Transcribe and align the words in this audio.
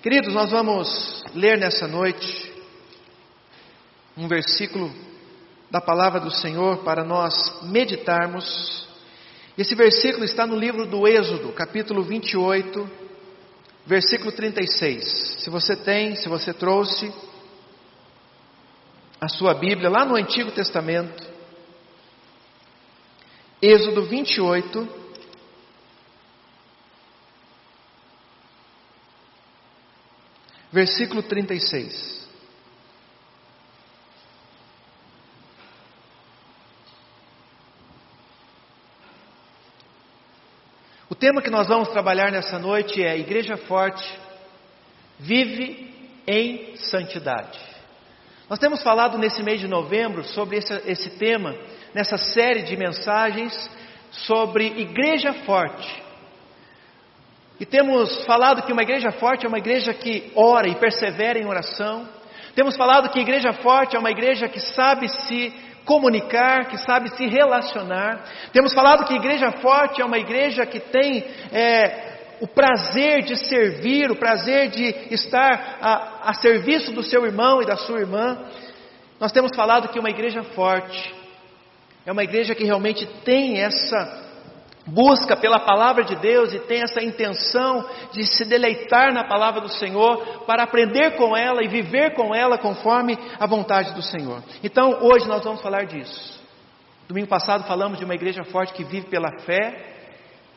Queridos, 0.00 0.32
nós 0.32 0.52
vamos 0.52 1.24
ler 1.34 1.58
nessa 1.58 1.88
noite 1.88 2.52
um 4.16 4.28
versículo 4.28 4.94
da 5.68 5.80
palavra 5.80 6.20
do 6.20 6.30
Senhor 6.30 6.84
para 6.84 7.02
nós 7.02 7.64
meditarmos. 7.64 8.86
Esse 9.58 9.74
versículo 9.74 10.24
está 10.24 10.46
no 10.46 10.54
livro 10.54 10.86
do 10.86 11.04
Êxodo, 11.08 11.50
capítulo 11.52 12.04
28, 12.04 12.88
versículo 13.86 14.30
36. 14.30 15.02
Se 15.40 15.50
você 15.50 15.74
tem, 15.74 16.14
se 16.14 16.28
você 16.28 16.54
trouxe 16.54 17.12
a 19.20 19.28
sua 19.28 19.52
Bíblia 19.52 19.90
lá 19.90 20.04
no 20.04 20.14
Antigo 20.14 20.52
Testamento, 20.52 21.26
Êxodo 23.60 24.04
28, 24.04 24.97
versículo 30.78 31.24
36. 31.24 32.28
O 41.10 41.16
tema 41.16 41.42
que 41.42 41.50
nós 41.50 41.66
vamos 41.66 41.88
trabalhar 41.88 42.30
nessa 42.30 42.60
noite 42.60 43.02
é 43.02 43.18
Igreja 43.18 43.56
Forte, 43.56 44.08
vive 45.18 45.92
em 46.24 46.76
santidade. 46.76 47.58
Nós 48.48 48.60
temos 48.60 48.80
falado 48.80 49.18
nesse 49.18 49.42
mês 49.42 49.58
de 49.58 49.66
novembro 49.66 50.22
sobre 50.22 50.58
esse, 50.58 50.72
esse 50.86 51.10
tema, 51.18 51.56
nessa 51.92 52.16
série 52.16 52.62
de 52.62 52.76
mensagens 52.76 53.68
sobre 54.12 54.64
Igreja 54.80 55.32
Forte. 55.44 56.07
E 57.60 57.66
temos 57.66 58.24
falado 58.24 58.62
que 58.62 58.72
uma 58.72 58.82
igreja 58.82 59.10
forte 59.10 59.44
é 59.44 59.48
uma 59.48 59.58
igreja 59.58 59.92
que 59.92 60.30
ora 60.34 60.68
e 60.68 60.76
persevera 60.76 61.38
em 61.38 61.46
oração. 61.46 62.08
Temos 62.54 62.76
falado 62.76 63.08
que 63.08 63.18
igreja 63.18 63.52
forte 63.52 63.96
é 63.96 63.98
uma 63.98 64.10
igreja 64.10 64.48
que 64.48 64.60
sabe 64.60 65.08
se 65.08 65.52
comunicar, 65.84 66.66
que 66.66 66.78
sabe 66.78 67.08
se 67.16 67.26
relacionar. 67.26 68.24
Temos 68.52 68.72
falado 68.72 69.04
que 69.04 69.14
igreja 69.14 69.50
forte 69.52 70.00
é 70.00 70.04
uma 70.04 70.18
igreja 70.18 70.64
que 70.66 70.78
tem 70.78 71.24
é, 71.50 72.36
o 72.40 72.46
prazer 72.46 73.22
de 73.22 73.36
servir, 73.36 74.10
o 74.10 74.16
prazer 74.16 74.68
de 74.68 74.84
estar 75.10 75.78
a, 75.80 76.30
a 76.30 76.34
serviço 76.34 76.92
do 76.92 77.02
seu 77.02 77.26
irmão 77.26 77.60
e 77.60 77.66
da 77.66 77.76
sua 77.76 77.98
irmã. 77.98 78.38
Nós 79.18 79.32
temos 79.32 79.50
falado 79.56 79.88
que 79.88 79.98
uma 79.98 80.10
igreja 80.10 80.44
forte 80.44 81.12
é 82.06 82.12
uma 82.12 82.22
igreja 82.22 82.54
que 82.54 82.64
realmente 82.64 83.04
tem 83.24 83.60
essa 83.60 84.27
busca 84.88 85.36
pela 85.36 85.60
palavra 85.60 86.04
de 86.04 86.16
Deus 86.16 86.52
e 86.52 86.58
tem 86.60 86.82
essa 86.82 87.02
intenção 87.02 87.84
de 88.12 88.24
se 88.26 88.44
deleitar 88.44 89.12
na 89.12 89.24
palavra 89.24 89.60
do 89.60 89.68
Senhor 89.68 90.44
para 90.46 90.62
aprender 90.62 91.16
com 91.16 91.36
ela 91.36 91.62
e 91.62 91.68
viver 91.68 92.14
com 92.14 92.34
ela 92.34 92.58
conforme 92.58 93.18
a 93.38 93.46
vontade 93.46 93.92
do 93.94 94.02
Senhor. 94.02 94.42
Então, 94.62 94.98
hoje 95.02 95.28
nós 95.28 95.44
vamos 95.44 95.60
falar 95.60 95.86
disso. 95.86 96.38
Domingo 97.06 97.28
passado 97.28 97.64
falamos 97.64 97.98
de 97.98 98.04
uma 98.04 98.14
igreja 98.14 98.44
forte 98.44 98.72
que 98.72 98.84
vive 98.84 99.06
pela 99.08 99.30
fé 99.40 99.94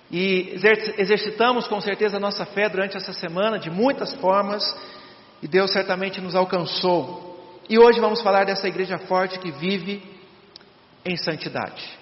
e 0.09 0.53
exercitamos 0.97 1.67
com 1.67 1.79
certeza 1.79 2.17
a 2.17 2.19
nossa 2.19 2.45
fé 2.45 2.67
durante 2.67 2.97
essa 2.97 3.13
semana 3.13 3.57
de 3.57 3.69
muitas 3.69 4.13
formas 4.15 4.63
e 5.41 5.47
Deus 5.47 5.71
certamente 5.71 6.19
nos 6.19 6.35
alcançou. 6.35 7.31
E 7.69 7.79
hoje 7.79 7.99
vamos 7.99 8.21
falar 8.21 8.45
dessa 8.45 8.67
igreja 8.67 8.97
forte 8.97 9.39
que 9.39 9.51
vive 9.51 10.03
em 11.05 11.15
santidade. 11.15 11.97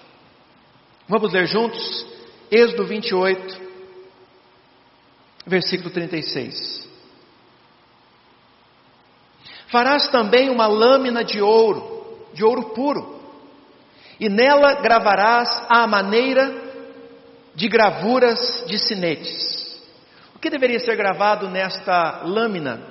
Vamos 1.08 1.32
ler 1.32 1.46
juntos 1.48 2.19
Êxodo 2.52 2.86
28, 2.86 3.61
versículo 5.45 5.92
36. 5.92 6.89
Farás 9.67 10.08
também 10.09 10.50
uma 10.50 10.66
lâmina 10.66 11.23
de 11.23 11.42
ouro, 11.42 12.27
de 12.33 12.44
ouro 12.44 12.70
puro, 12.73 13.20
e 14.20 14.27
nela 14.27 14.81
gravarás 14.81 15.64
a 15.70 15.86
maneira 15.86 16.52
de 17.54 17.67
gravuras 17.67 18.64
de 18.67 18.80
sinetes. 18.80 19.80
O 20.36 20.39
que 20.39 20.49
deveria 20.49 20.80
ser 20.80 20.95
gravado 20.95 21.48
nesta 21.48 22.23
lâmina? 22.23 22.82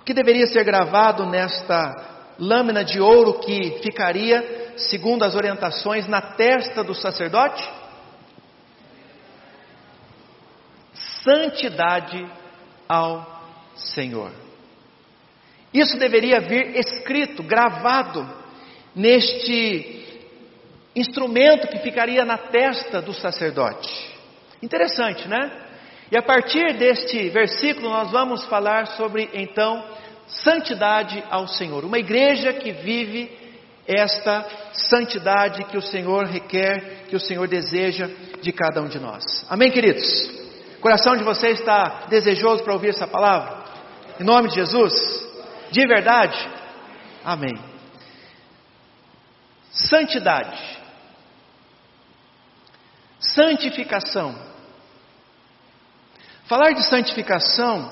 O 0.00 0.04
que 0.04 0.14
deveria 0.14 0.46
ser 0.46 0.64
gravado 0.64 1.26
nesta 1.26 2.34
lâmina 2.38 2.82
de 2.82 2.98
ouro 2.98 3.40
que 3.40 3.80
ficaria, 3.82 4.72
segundo 4.76 5.22
as 5.22 5.34
orientações, 5.34 6.08
na 6.08 6.22
testa 6.22 6.82
do 6.82 6.94
sacerdote? 6.94 7.83
Santidade 11.24 12.24
ao 12.88 13.42
Senhor. 13.74 14.30
Isso 15.72 15.98
deveria 15.98 16.40
vir 16.40 16.76
escrito, 16.76 17.42
gravado 17.42 18.24
neste 18.94 20.04
instrumento 20.94 21.66
que 21.66 21.78
ficaria 21.78 22.24
na 22.24 22.38
testa 22.38 23.02
do 23.02 23.12
sacerdote. 23.12 23.92
Interessante, 24.62 25.26
né? 25.26 25.50
E 26.12 26.16
a 26.16 26.22
partir 26.22 26.74
deste 26.74 27.28
versículo 27.30 27.88
nós 27.88 28.10
vamos 28.12 28.44
falar 28.44 28.86
sobre 28.88 29.28
então 29.34 29.84
santidade 30.28 31.24
ao 31.28 31.48
Senhor. 31.48 31.84
Uma 31.84 31.98
igreja 31.98 32.52
que 32.52 32.70
vive 32.70 33.36
esta 33.86 34.46
santidade 34.72 35.64
que 35.64 35.76
o 35.76 35.82
Senhor 35.82 36.26
requer, 36.26 37.06
que 37.08 37.16
o 37.16 37.20
Senhor 37.20 37.48
deseja 37.48 38.08
de 38.40 38.52
cada 38.52 38.80
um 38.80 38.88
de 38.88 39.00
nós. 39.00 39.44
Amém, 39.50 39.70
queridos? 39.70 40.43
Coração 40.84 41.16
de 41.16 41.24
vocês 41.24 41.60
está 41.60 42.04
desejoso 42.10 42.62
para 42.62 42.74
ouvir 42.74 42.90
essa 42.90 43.06
palavra? 43.06 43.64
Em 44.20 44.22
nome 44.22 44.50
de 44.50 44.56
Jesus? 44.56 44.92
De 45.70 45.86
verdade? 45.86 46.36
Amém. 47.24 47.54
Santidade. 49.70 50.78
Santificação. 53.18 54.38
Falar 56.44 56.72
de 56.72 56.82
santificação 56.86 57.90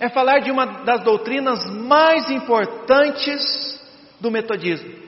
é 0.00 0.08
falar 0.08 0.40
de 0.40 0.50
uma 0.50 0.66
das 0.82 1.04
doutrinas 1.04 1.64
mais 1.66 2.28
importantes 2.28 3.80
do 4.18 4.32
metodismo. 4.32 4.98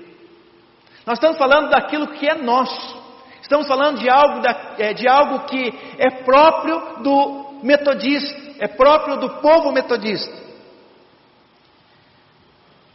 Nós 1.04 1.18
estamos 1.18 1.36
falando 1.36 1.68
daquilo 1.68 2.12
que 2.12 2.28
é 2.28 2.36
nosso. 2.36 3.01
Estamos 3.42 3.66
falando 3.66 3.98
de 3.98 4.08
algo, 4.08 4.40
da, 4.40 4.74
é, 4.78 4.94
de 4.94 5.06
algo 5.06 5.40
que 5.46 5.74
é 5.98 6.10
próprio 6.22 7.02
do 7.02 7.60
metodista, 7.62 8.40
é 8.60 8.68
próprio 8.68 9.18
do 9.18 9.28
povo 9.40 9.72
metodista. 9.72 10.32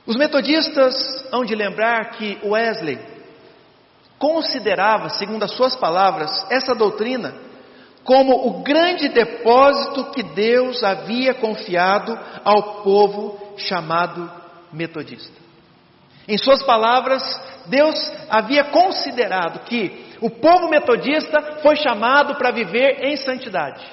Os 0.06 0.16
metodistas 0.16 1.26
hão 1.32 1.44
de 1.44 1.54
lembrar 1.54 2.12
que 2.12 2.40
Wesley 2.44 2.98
considerava, 4.18 5.10
segundo 5.10 5.44
as 5.44 5.52
suas 5.52 5.76
palavras, 5.76 6.50
essa 6.50 6.74
doutrina 6.74 7.48
como 8.08 8.48
o 8.48 8.64
grande 8.64 9.10
depósito 9.10 10.06
que 10.12 10.24
Deus 10.24 10.82
havia 10.82 11.34
confiado 11.34 12.18
ao 12.46 12.82
povo 12.82 13.38
chamado 13.58 14.32
metodista. 14.72 15.36
Em 16.26 16.38
suas 16.38 16.64
palavras, 16.64 17.22
Deus 17.66 17.96
havia 18.30 18.64
considerado 18.64 19.66
que 19.66 20.07
o 20.22 20.30
povo 20.30 20.70
metodista 20.70 21.60
foi 21.62 21.76
chamado 21.76 22.36
para 22.36 22.52
viver 22.52 23.04
em 23.04 23.16
santidade. 23.18 23.86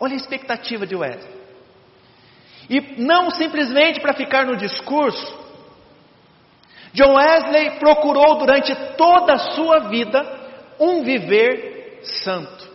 Olha 0.00 0.14
a 0.14 0.16
expectativa 0.16 0.86
de 0.86 0.96
Wesley. 0.96 1.34
E 2.68 3.02
não 3.02 3.30
simplesmente 3.30 4.00
para 4.00 4.14
ficar 4.14 4.46
no 4.46 4.56
discurso. 4.56 5.44
John 6.92 7.14
Wesley 7.14 7.78
procurou 7.78 8.38
durante 8.38 8.74
toda 8.96 9.34
a 9.34 9.38
sua 9.38 9.88
vida 9.88 10.22
um 10.78 11.02
viver 11.02 12.00
santo. 12.02 12.73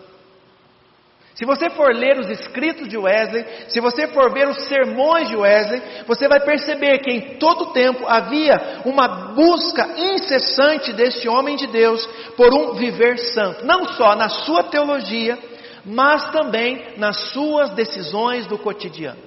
Se 1.39 1.45
você 1.45 1.69
for 1.69 1.95
ler 1.95 2.19
os 2.19 2.29
escritos 2.29 2.89
de 2.89 2.97
Wesley, 2.97 3.45
se 3.69 3.79
você 3.79 4.09
for 4.09 4.29
ver 4.33 4.49
os 4.49 4.67
sermões 4.67 5.29
de 5.29 5.37
Wesley, 5.37 5.81
você 6.05 6.27
vai 6.27 6.41
perceber 6.41 6.99
que 6.99 7.09
em 7.09 7.37
todo 7.37 7.71
tempo 7.71 8.05
havia 8.05 8.81
uma 8.83 9.07
busca 9.33 9.87
incessante 9.97 10.91
deste 10.91 11.29
homem 11.29 11.55
de 11.55 11.65
Deus 11.67 12.05
por 12.35 12.53
um 12.53 12.73
viver 12.73 13.17
santo, 13.17 13.65
não 13.65 13.85
só 13.85 14.17
na 14.17 14.27
sua 14.27 14.63
teologia, 14.63 15.39
mas 15.85 16.29
também 16.29 16.97
nas 16.97 17.31
suas 17.31 17.69
decisões 17.69 18.45
do 18.45 18.57
cotidiano, 18.57 19.23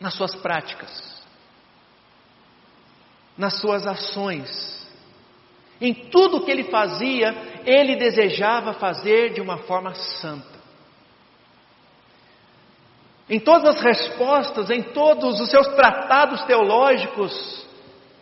nas 0.00 0.14
suas 0.14 0.32
práticas, 0.36 1.24
nas 3.36 3.58
suas 3.58 3.84
ações. 3.84 4.80
Em 5.80 5.92
tudo 5.92 6.44
que 6.44 6.50
ele 6.52 6.70
fazia, 6.70 7.51
ele 7.66 7.96
desejava 7.96 8.74
fazer 8.74 9.32
de 9.32 9.40
uma 9.40 9.58
forma 9.58 9.94
santa. 9.94 10.60
Em 13.28 13.40
todas 13.40 13.76
as 13.76 13.80
respostas, 13.80 14.70
em 14.70 14.82
todos 14.82 15.40
os 15.40 15.50
seus 15.50 15.66
tratados 15.68 16.42
teológicos, 16.44 17.66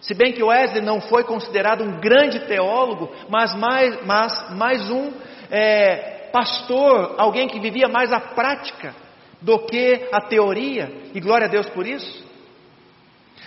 se 0.01 0.15
bem 0.15 0.33
que 0.33 0.43
Wesley 0.43 0.83
não 0.83 1.01
foi 1.01 1.25
considerado 1.25 1.83
um 1.83 2.01
grande 2.01 2.41
teólogo, 2.47 3.11
mas 3.29 3.55
mais, 3.55 4.07
mas, 4.07 4.57
mais 4.57 4.91
um 4.91 5.13
é, 5.51 6.29
pastor, 6.33 7.15
alguém 7.19 7.49
que 7.49 7.61
vivia 7.61 7.89
mais 7.89 8.13
a 8.13 8.21
prática 8.21 8.95
do 9.43 9.59
que 9.67 10.09
a 10.13 10.21
teoria, 10.21 11.11
e 11.15 11.21
glória 11.21 11.47
a 11.47 11.51
Deus 11.51 11.69
por 11.71 11.87
isso. 11.87 12.25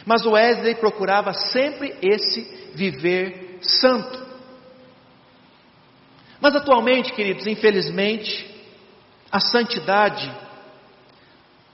Mas 0.06 0.26
Wesley 0.26 0.76
procurava 0.76 1.34
sempre 1.34 1.96
esse 2.02 2.72
viver 2.76 3.60
santo. 3.62 4.23
Mas 6.44 6.58
atualmente, 6.58 7.14
queridos, 7.14 7.48
infelizmente, 7.48 8.54
a 9.32 9.40
santidade 9.40 10.30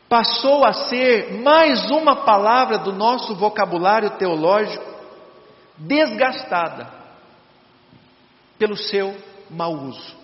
passou 0.08 0.64
a 0.64 0.72
ser 0.72 1.42
mais 1.42 1.90
uma 1.90 2.18
palavra 2.18 2.78
do 2.78 2.94
nosso 2.94 3.34
vocabulário 3.34 4.12
teológico 4.12 4.86
desgastada 5.76 6.88
pelo 8.60 8.78
seu 8.78 9.18
mau 9.50 9.74
uso. 9.74 10.16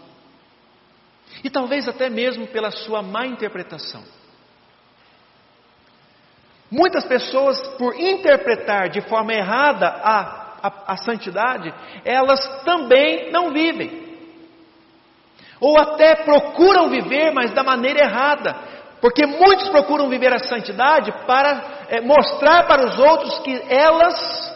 E 1.43 1.49
talvez 1.49 1.87
até 1.87 2.07
mesmo 2.07 2.45
pela 2.45 2.69
sua 2.69 3.01
má 3.01 3.25
interpretação. 3.25 4.03
Muitas 6.69 7.03
pessoas, 7.03 7.59
por 7.79 7.99
interpretar 7.99 8.89
de 8.89 9.01
forma 9.01 9.33
errada 9.33 9.87
a, 9.87 10.59
a, 10.61 10.93
a 10.93 10.97
santidade, 10.97 11.73
elas 12.03 12.63
também 12.63 13.31
não 13.31 13.51
vivem. 13.51 14.04
Ou 15.65 15.79
até 15.79 16.17
procuram 16.17 16.89
viver, 16.89 17.31
mas 17.33 17.49
da 17.49 17.63
maneira 17.63 18.01
errada. 18.01 18.55
Porque 19.01 19.25
muitos 19.25 19.67
procuram 19.69 20.07
viver 20.07 20.31
a 20.31 20.37
santidade 20.37 21.11
para 21.25 21.87
é, 21.89 22.01
mostrar 22.01 22.67
para 22.67 22.85
os 22.85 22.99
outros 22.99 23.39
que 23.39 23.63
elas 23.67 24.53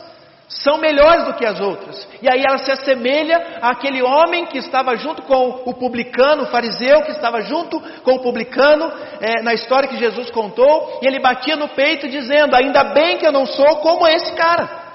são 0.48 0.78
melhores 0.78 1.26
do 1.26 1.34
que 1.34 1.48
as 1.48 1.60
outras. 1.60 2.08
E 2.22 2.30
aí 2.30 2.44
ela 2.48 2.60
se 2.60 2.72
assemelha 2.72 3.58
àquele 3.60 4.04
homem 4.04 4.46
que 4.46 4.60
estava 4.60 4.96
junto 4.98 5.24
com 5.24 5.64
o 5.66 5.74
publicano, 5.74 6.44
o 6.44 6.52
fariseu, 6.52 7.02
que 7.02 7.12
estava 7.12 7.42
junto 7.42 7.80
com 8.04 8.12
o 8.12 8.22
publicano 8.22 8.92
é, 9.20 9.42
na 9.42 9.56
história 9.56 9.90
que 9.90 9.98
Jesus 9.98 10.30
contou, 10.30 11.00
e 11.02 11.08
ele 11.08 11.20
batia 11.20 11.56
no 11.56 11.70
peito 11.70 12.08
dizendo: 12.08 12.56
Ainda 12.56 12.84
bem 12.84 13.18
que 13.18 13.26
eu 13.26 13.32
não 13.32 13.48
sou 13.48 13.78
como 13.78 14.08
esse 14.08 14.32
cara. 14.36 14.90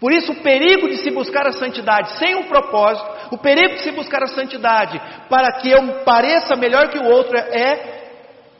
Por 0.00 0.12
isso, 0.12 0.32
o 0.32 0.42
perigo 0.42 0.88
de 0.88 0.98
se 0.98 1.10
buscar 1.10 1.46
a 1.46 1.52
santidade 1.52 2.12
sem 2.18 2.36
um 2.36 2.44
propósito, 2.44 3.17
o 3.30 3.38
perigo 3.38 3.76
de 3.76 3.82
se 3.82 3.90
buscar 3.92 4.22
a 4.22 4.28
santidade 4.28 5.00
para 5.28 5.52
que 5.60 5.70
eu 5.70 6.04
pareça 6.04 6.56
melhor 6.56 6.88
que 6.88 6.98
o 6.98 7.04
outro 7.04 7.36
é 7.36 7.98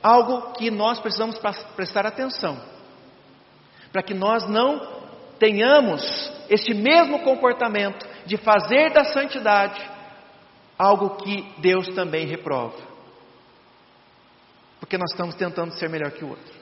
algo 0.03 0.53
que 0.53 0.71
nós 0.71 1.01
precisamos 1.01 1.39
prestar 1.75 2.07
atenção. 2.07 2.61
Para 3.93 4.03
que 4.03 4.15
nós 4.15 4.47
não 4.49 4.99
tenhamos 5.39 6.03
este 6.49 6.75
mesmo 6.75 7.21
comportamento 7.21 8.07
de 8.27 8.37
fazer 8.37 8.93
da 8.93 9.05
santidade 9.05 9.81
algo 10.79 11.17
que 11.17 11.43
Deus 11.59 11.89
também 11.95 12.27
reprova. 12.27 12.77
Porque 14.79 14.97
nós 14.97 15.11
estamos 15.11 15.35
tentando 15.35 15.73
ser 15.73 15.89
melhor 15.89 16.13
que 16.13 16.25
o 16.25 16.31
outro. 16.31 16.55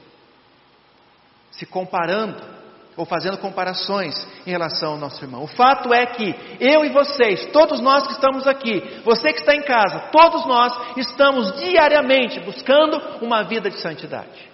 Se 1.51 1.67
comparando 1.67 2.56
ou 2.97 3.05
fazendo 3.05 3.37
comparações 3.39 4.27
em 4.47 4.51
relação 4.51 4.93
ao 4.93 4.99
nosso 4.99 5.23
irmão. 5.23 5.45
O 5.45 5.49
fato 5.49 5.93
é 5.93 6.07
que 6.07 6.35
eu 6.59 6.85
e 6.85 6.89
vocês, 6.89 7.47
todos 7.53 7.81
nós 7.81 8.07
que 8.07 8.15
estamos 8.15 8.47
aqui, 8.47 9.01
você 9.05 9.33
que 9.33 9.41
está 9.41 9.55
em 9.55 9.63
casa, 9.63 10.09
todos 10.11 10.47
nós 10.47 10.73
estamos 10.97 11.53
diariamente 11.57 12.41
buscando 12.41 12.97
uma 13.21 13.43
vida 13.43 13.69
de 13.69 13.79
santidade. 13.81 14.51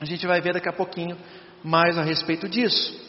A 0.00 0.04
gente 0.04 0.26
vai 0.26 0.40
ver 0.40 0.54
daqui 0.54 0.68
a 0.68 0.72
pouquinho 0.72 1.16
mais 1.62 1.96
a 1.96 2.02
respeito 2.02 2.48
disso. 2.48 3.06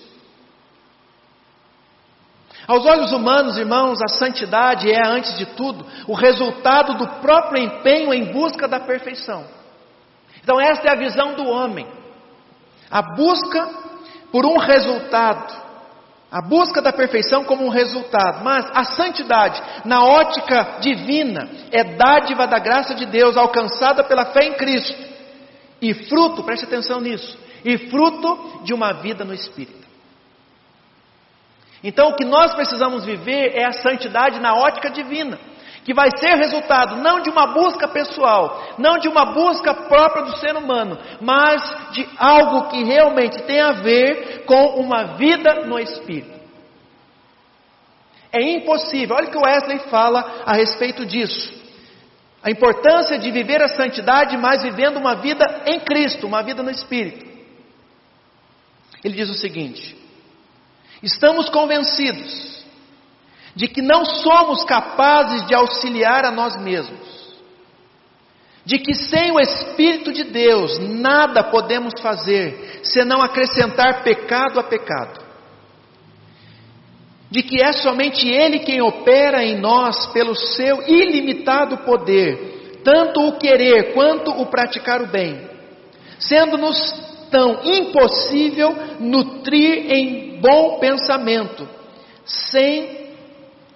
Aos 2.68 2.86
olhos 2.86 3.14
humanos, 3.14 3.58
irmãos, 3.58 4.00
a 4.02 4.10
santidade 4.10 4.92
é, 4.92 5.08
antes 5.08 5.38
de 5.38 5.46
tudo, 5.46 5.86
o 6.06 6.14
resultado 6.14 6.96
do 6.96 7.08
próprio 7.22 7.64
empenho 7.64 8.14
em 8.14 8.32
busca 8.32 8.68
da 8.68 8.80
perfeição. 8.80 9.46
Então, 10.44 10.60
esta 10.60 10.88
é 10.88 10.92
a 10.92 10.98
visão 10.98 11.34
do 11.34 11.46
homem. 11.46 11.88
A 12.92 13.02
busca 13.02 13.87
por 14.38 14.46
um 14.46 14.60
resultado. 14.60 15.66
A 16.30 16.44
busca 16.44 16.80
da 16.80 16.94
perfeição 16.94 17.44
como 17.44 17.66
um 17.66 17.70
resultado, 17.70 18.44
mas 18.44 18.70
a 18.72 18.84
santidade, 18.84 19.60
na 19.84 20.04
ótica 20.04 20.78
divina, 20.80 21.50
é 21.72 21.84
dádiva 21.84 22.46
da 22.46 22.60
graça 22.60 22.94
de 22.94 23.08
Deus 23.08 23.36
alcançada 23.36 24.04
pela 24.04 24.26
fé 24.26 24.44
em 24.44 24.54
Cristo 24.54 24.96
e 25.82 25.92
fruto, 25.92 26.44
preste 26.44 26.66
atenção 26.66 27.02
nisso, 27.02 27.36
e 27.66 27.90
fruto 27.90 28.62
de 28.64 28.76
uma 28.76 28.94
vida 28.94 29.26
no 29.26 29.34
Espírito. 29.34 29.88
Então, 31.84 32.10
o 32.10 32.16
que 32.16 32.26
nós 32.26 32.54
precisamos 32.54 33.06
viver 33.06 33.58
é 33.58 33.66
a 33.66 33.72
santidade 33.72 34.40
na 34.40 34.54
ótica 34.54 34.92
divina 34.92 35.40
que 35.88 35.94
vai 35.94 36.10
ser 36.18 36.36
resultado 36.36 36.98
não 36.98 37.22
de 37.22 37.30
uma 37.30 37.54
busca 37.54 37.88
pessoal, 37.88 38.76
não 38.78 38.98
de 38.98 39.08
uma 39.08 39.28
busca 39.32 39.74
própria 39.74 40.26
do 40.26 40.36
ser 40.36 40.54
humano, 40.54 41.00
mas 41.22 41.64
de 41.94 42.06
algo 42.18 42.68
que 42.68 42.84
realmente 42.84 43.42
tem 43.44 43.62
a 43.62 43.72
ver 43.72 44.44
com 44.44 44.82
uma 44.82 45.16
vida 45.16 45.66
no 45.66 45.80
Espírito. 45.80 46.38
É 48.34 48.42
impossível, 48.42 49.16
olha 49.16 49.30
o 49.30 49.32
que 49.32 49.38
Wesley 49.38 49.80
fala 49.90 50.44
a 50.46 50.52
respeito 50.56 51.06
disso. 51.06 51.56
A 52.44 52.52
importância 52.52 53.18
de 53.18 53.32
viver 53.32 53.64
a 53.64 53.70
santidade, 53.70 54.36
mas 54.36 54.64
vivendo 54.64 54.98
uma 54.98 55.16
vida 55.16 55.64
em 55.68 55.80
Cristo, 55.80 56.28
uma 56.28 56.44
vida 56.44 56.62
no 56.62 56.70
Espírito. 56.70 57.26
Ele 59.06 59.16
diz 59.16 59.30
o 59.30 59.36
seguinte: 59.36 59.96
estamos 61.02 61.48
convencidos 61.48 62.57
de 63.58 63.68
que 63.68 63.82
não 63.82 64.06
somos 64.06 64.64
capazes 64.64 65.44
de 65.48 65.56
auxiliar 65.56 66.24
a 66.24 66.32
nós 66.32 66.56
mesmos, 66.62 67.36
de 68.64 68.78
que 68.78 68.94
sem 68.94 69.32
o 69.32 69.40
Espírito 69.40 70.14
de 70.14 70.26
Deus 70.26 70.78
nada 70.78 71.44
podemos 71.44 72.00
fazer 72.00 72.82
senão 72.84 73.20
acrescentar 73.20 74.04
pecado 74.04 74.60
a 74.60 74.64
pecado, 74.64 75.26
de 77.32 77.42
que 77.42 77.60
é 77.60 77.74
somente 77.74 78.30
Ele 78.30 78.60
quem 78.60 78.80
opera 78.80 79.44
em 79.44 79.60
nós 79.60 80.06
pelo 80.14 80.36
seu 80.36 80.84
ilimitado 80.88 81.80
poder, 81.80 82.82
tanto 82.84 83.28
o 83.28 83.40
querer 83.40 83.92
quanto 83.96 84.30
o 84.40 84.46
praticar 84.46 85.02
o 85.02 85.08
bem, 85.08 85.50
sendo-nos 86.20 86.78
tão 87.32 87.64
impossível 87.64 88.70
nutrir 89.00 89.92
em 89.92 90.40
bom 90.40 90.78
pensamento, 90.78 91.68
sem 92.24 93.07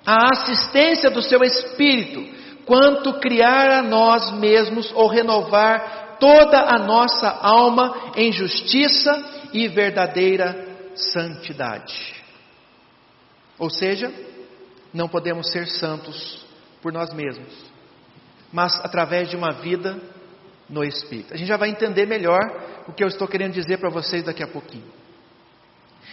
a 0.05 0.29
assistência 0.33 1.09
do 1.09 1.21
seu 1.21 1.43
Espírito, 1.43 2.25
quanto 2.65 3.19
criar 3.19 3.79
a 3.79 3.81
nós 3.81 4.31
mesmos 4.31 4.91
ou 4.93 5.07
renovar 5.07 6.17
toda 6.19 6.59
a 6.59 6.77
nossa 6.77 7.27
alma 7.27 8.11
em 8.15 8.31
justiça 8.31 9.49
e 9.53 9.67
verdadeira 9.67 10.67
santidade. 10.95 12.15
Ou 13.57 13.69
seja, 13.69 14.11
não 14.93 15.07
podemos 15.07 15.51
ser 15.51 15.67
santos 15.67 16.45
por 16.81 16.91
nós 16.91 17.13
mesmos, 17.13 17.53
mas 18.51 18.79
através 18.83 19.29
de 19.29 19.35
uma 19.35 19.51
vida 19.51 19.99
no 20.67 20.83
Espírito. 20.83 21.33
A 21.33 21.37
gente 21.37 21.47
já 21.47 21.57
vai 21.57 21.69
entender 21.69 22.05
melhor 22.05 22.39
o 22.87 22.93
que 22.93 23.03
eu 23.03 23.07
estou 23.07 23.27
querendo 23.27 23.53
dizer 23.53 23.77
para 23.77 23.89
vocês 23.89 24.23
daqui 24.23 24.43
a 24.43 24.47
pouquinho. 24.47 25.00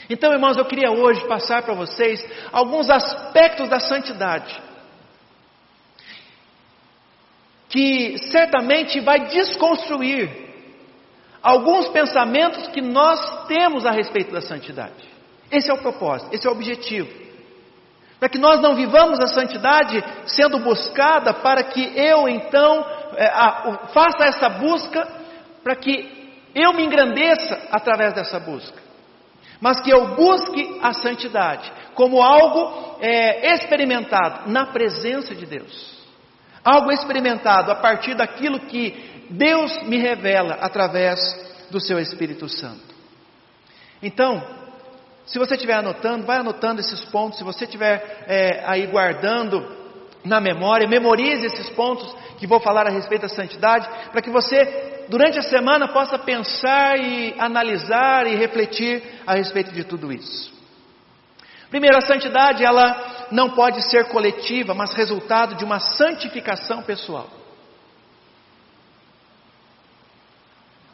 Então, 0.09 0.33
irmãos, 0.33 0.57
eu 0.57 0.65
queria 0.65 0.91
hoje 0.91 1.27
passar 1.27 1.63
para 1.63 1.75
vocês 1.75 2.25
alguns 2.51 2.89
aspectos 2.89 3.69
da 3.69 3.79
santidade 3.79 4.69
que 7.69 8.17
certamente 8.31 8.99
vai 9.01 9.27
desconstruir 9.27 10.31
alguns 11.43 11.89
pensamentos 11.89 12.67
que 12.69 12.81
nós 12.81 13.47
temos 13.47 13.85
a 13.85 13.91
respeito 13.91 14.33
da 14.33 14.41
santidade. 14.41 15.07
Esse 15.51 15.71
é 15.71 15.75
o 15.75 15.79
propósito, 15.79 16.35
esse 16.35 16.47
é 16.47 16.51
o 16.51 16.55
objetivo. 16.55 17.29
Para 18.19 18.31
que 18.31 18.39
nós 18.39 18.61
não 18.61 18.75
vivamos 18.75 19.21
a 19.21 19.27
santidade 19.27 20.03
sendo 20.27 20.59
buscada 20.61 21.35
para 21.35 21.63
que 21.65 21.93
eu 21.95 22.27
então 22.27 22.85
é, 23.17 23.27
a, 23.27 23.89
faça 23.93 24.25
essa 24.25 24.49
busca, 24.49 25.07
para 25.63 25.77
que 25.77 26.33
eu 26.55 26.73
me 26.73 26.85
engrandeça 26.85 27.69
através 27.71 28.15
dessa 28.15 28.41
busca 28.41 28.78
mas 29.61 29.81
que 29.81 29.91
eu 29.91 30.15
busque 30.15 30.79
a 30.83 30.93
santidade 30.93 31.73
como 31.95 32.23
algo 32.23 32.97
é, 33.01 33.55
experimentado 33.55 34.51
na 34.51 34.67
presença 34.67 35.35
de 35.35 35.47
Deus, 35.47 35.99
algo 36.65 36.93
experimentado 36.93 37.73
a 37.73 37.77
partir 37.77 38.15
daquilo 38.15 38.61
que 38.61 39.27
Deus 39.31 39.83
me 39.83 39.99
revela 39.99 40.59
através 40.61 41.19
do 41.71 41.81
seu 41.81 41.99
Espírito 41.99 42.49
Santo. 42.49 42.95
Então, 44.03 44.43
se 45.27 45.39
você 45.39 45.55
estiver 45.55 45.75
anotando, 45.75 46.25
vai 46.25 46.39
anotando 46.39 46.81
esses 46.81 47.05
pontos, 47.07 47.39
se 47.39 47.45
você 47.45 47.65
estiver 47.65 48.25
é, 48.27 48.63
aí 48.65 48.87
guardando 48.87 49.77
na 50.25 50.41
memória, 50.41 50.89
memorize 50.89 51.47
esses 51.47 51.69
pontos 51.71 52.15
que 52.39 52.47
vou 52.47 52.61
falar 52.61 52.87
a 52.87 52.91
respeito 52.91 53.23
da 53.23 53.29
santidade, 53.29 53.89
para 54.11 54.23
que 54.23 54.31
você 54.31 54.98
durante 55.09 55.39
a 55.39 55.43
semana 55.43 55.89
possa 55.89 56.19
pensar 56.19 56.99
e 56.99 57.35
analisar 57.39 58.27
e 58.27 58.37
refletir 58.37 59.03
a 59.27 59.35
respeito 59.35 59.73
de 59.73 59.85
tudo 59.85 60.13
isso. 60.13 60.53
Primeiro, 61.71 61.97
a 61.97 62.03
santidade 62.03 62.65
ela 62.65 63.27
não 63.31 63.51
pode 63.51 63.83
ser 63.83 64.09
coletiva, 64.09 64.75
mas 64.75 64.95
resultado 64.95 65.55
de 65.57 65.65
uma 65.65 65.81
santificação 65.81 66.83
pessoal. 66.83 67.29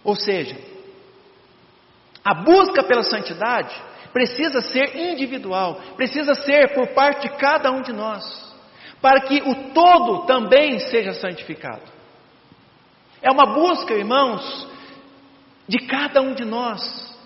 Ou 0.02 0.14
seja, 0.14 0.56
a 2.24 2.34
busca 2.34 2.82
pela 2.82 3.02
santidade 3.02 3.74
precisa 4.12 4.60
ser 4.60 4.96
individual, 4.96 5.80
precisa 5.96 6.34
ser 6.34 6.74
por 6.74 6.88
parte 6.88 7.28
de 7.28 7.36
cada 7.36 7.70
um 7.70 7.82
de 7.82 7.92
nós, 7.92 8.54
para 9.00 9.20
que 9.22 9.42
o 9.42 9.72
todo 9.72 10.26
também 10.26 10.78
seja 10.78 11.12
santificado. 11.14 11.93
É 13.24 13.30
uma 13.30 13.46
busca, 13.46 13.94
irmãos, 13.94 14.68
de 15.66 15.78
cada 15.78 16.20
um 16.20 16.34
de 16.34 16.44
nós. 16.44 17.16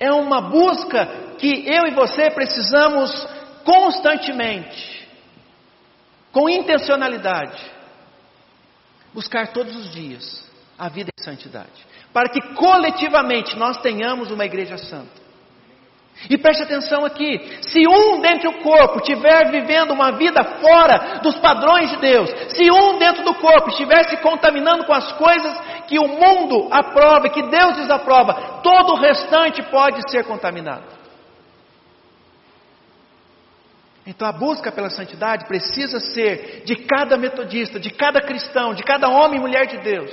É 0.00 0.12
uma 0.12 0.40
busca 0.40 1.06
que 1.38 1.64
eu 1.64 1.86
e 1.86 1.94
você 1.94 2.28
precisamos 2.32 3.08
constantemente, 3.64 5.08
com 6.32 6.48
intencionalidade, 6.48 7.62
buscar 9.14 9.52
todos 9.52 9.76
os 9.76 9.92
dias 9.92 10.44
a 10.76 10.88
vida 10.88 11.10
em 11.16 11.22
santidade, 11.22 11.86
para 12.12 12.28
que 12.28 12.40
coletivamente 12.54 13.56
nós 13.56 13.78
tenhamos 13.78 14.28
uma 14.32 14.44
igreja 14.44 14.76
santa. 14.76 15.27
E 16.28 16.36
preste 16.36 16.62
atenção 16.62 17.04
aqui: 17.04 17.58
se 17.60 17.86
um 17.86 18.20
dentro 18.20 18.50
do 18.50 18.58
corpo 18.58 18.98
estiver 18.98 19.50
vivendo 19.50 19.92
uma 19.92 20.12
vida 20.12 20.42
fora 20.42 21.20
dos 21.22 21.38
padrões 21.38 21.90
de 21.90 21.96
Deus, 21.98 22.30
se 22.48 22.70
um 22.70 22.98
dentro 22.98 23.22
do 23.22 23.34
corpo 23.34 23.70
estiver 23.70 24.04
se 24.08 24.16
contaminando 24.16 24.84
com 24.84 24.92
as 24.92 25.12
coisas 25.12 25.56
que 25.86 25.98
o 25.98 26.08
mundo 26.08 26.68
aprova 26.70 27.28
e 27.28 27.30
que 27.30 27.42
Deus 27.42 27.76
desaprova, 27.76 28.60
todo 28.62 28.94
o 28.94 28.98
restante 28.98 29.62
pode 29.62 30.10
ser 30.10 30.24
contaminado. 30.24 30.98
Então 34.04 34.26
a 34.26 34.32
busca 34.32 34.72
pela 34.72 34.90
santidade 34.90 35.46
precisa 35.46 36.00
ser 36.00 36.62
de 36.64 36.74
cada 36.76 37.16
metodista, 37.16 37.78
de 37.78 37.90
cada 37.90 38.20
cristão, 38.22 38.74
de 38.74 38.82
cada 38.82 39.08
homem 39.08 39.38
e 39.38 39.40
mulher 39.40 39.66
de 39.66 39.78
Deus, 39.78 40.10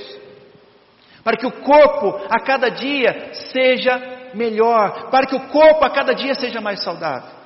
para 1.24 1.36
que 1.36 1.46
o 1.46 1.52
corpo 1.62 2.26
a 2.30 2.38
cada 2.38 2.68
dia 2.68 3.32
seja 3.32 4.15
melhor, 4.36 5.10
para 5.10 5.26
que 5.26 5.34
o 5.34 5.48
corpo 5.48 5.84
a 5.84 5.90
cada 5.90 6.14
dia 6.14 6.34
seja 6.34 6.60
mais 6.60 6.82
saudável. 6.82 7.36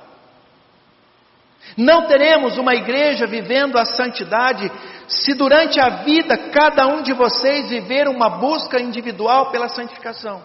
Não 1.77 2.07
teremos 2.07 2.57
uma 2.57 2.73
igreja 2.75 3.25
vivendo 3.25 3.77
a 3.77 3.85
santidade 3.85 4.71
se 5.07 5.33
durante 5.33 5.79
a 5.79 6.03
vida 6.03 6.37
cada 6.49 6.87
um 6.87 7.01
de 7.01 7.13
vocês 7.13 7.69
viver 7.69 8.07
uma 8.07 8.29
busca 8.29 8.81
individual 8.81 9.51
pela 9.51 9.69
santificação. 9.69 10.43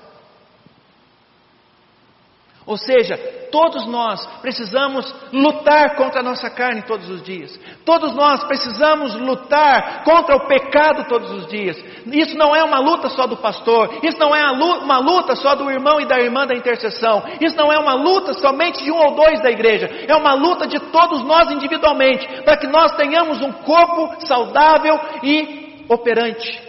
Ou 2.66 2.76
seja, 2.76 3.16
todos 3.52 3.86
nós 3.86 4.26
precisamos 4.42 5.14
lutar 5.32 5.94
contra 5.94 6.18
a 6.18 6.22
nossa 6.22 6.50
carne 6.50 6.82
todos 6.82 7.08
os 7.08 7.22
dias. 7.22 7.56
Todos 7.84 8.12
nós 8.12 8.42
precisamos 8.42 9.14
lutar 9.14 10.02
contra 10.02 10.34
o 10.34 10.48
pecado 10.48 11.06
todos 11.08 11.30
os 11.30 11.46
dias. 11.46 11.76
Isso 12.06 12.36
não 12.36 12.56
é 12.56 12.64
uma 12.64 12.80
luta 12.80 13.08
só 13.08 13.24
do 13.24 13.36
pastor, 13.36 14.00
isso 14.02 14.18
não 14.18 14.34
é 14.34 14.44
uma 14.50 14.98
luta 14.98 15.36
só 15.36 15.54
do 15.54 15.70
irmão 15.70 16.00
e 16.00 16.06
da 16.06 16.20
irmã 16.20 16.44
da 16.44 16.56
intercessão, 16.56 17.22
isso 17.40 17.56
não 17.56 17.72
é 17.72 17.78
uma 17.78 17.94
luta 17.94 18.34
somente 18.34 18.82
de 18.82 18.90
um 18.90 18.98
ou 18.98 19.14
dois 19.14 19.40
da 19.40 19.50
igreja, 19.50 19.88
é 20.08 20.16
uma 20.16 20.34
luta 20.34 20.66
de 20.66 20.80
todos 20.90 21.22
nós 21.22 21.48
individualmente, 21.52 22.42
para 22.42 22.56
que 22.56 22.66
nós 22.66 22.96
tenhamos 22.96 23.40
um 23.42 23.52
corpo 23.52 24.26
saudável 24.26 24.98
e 25.22 25.84
operante 25.88 26.60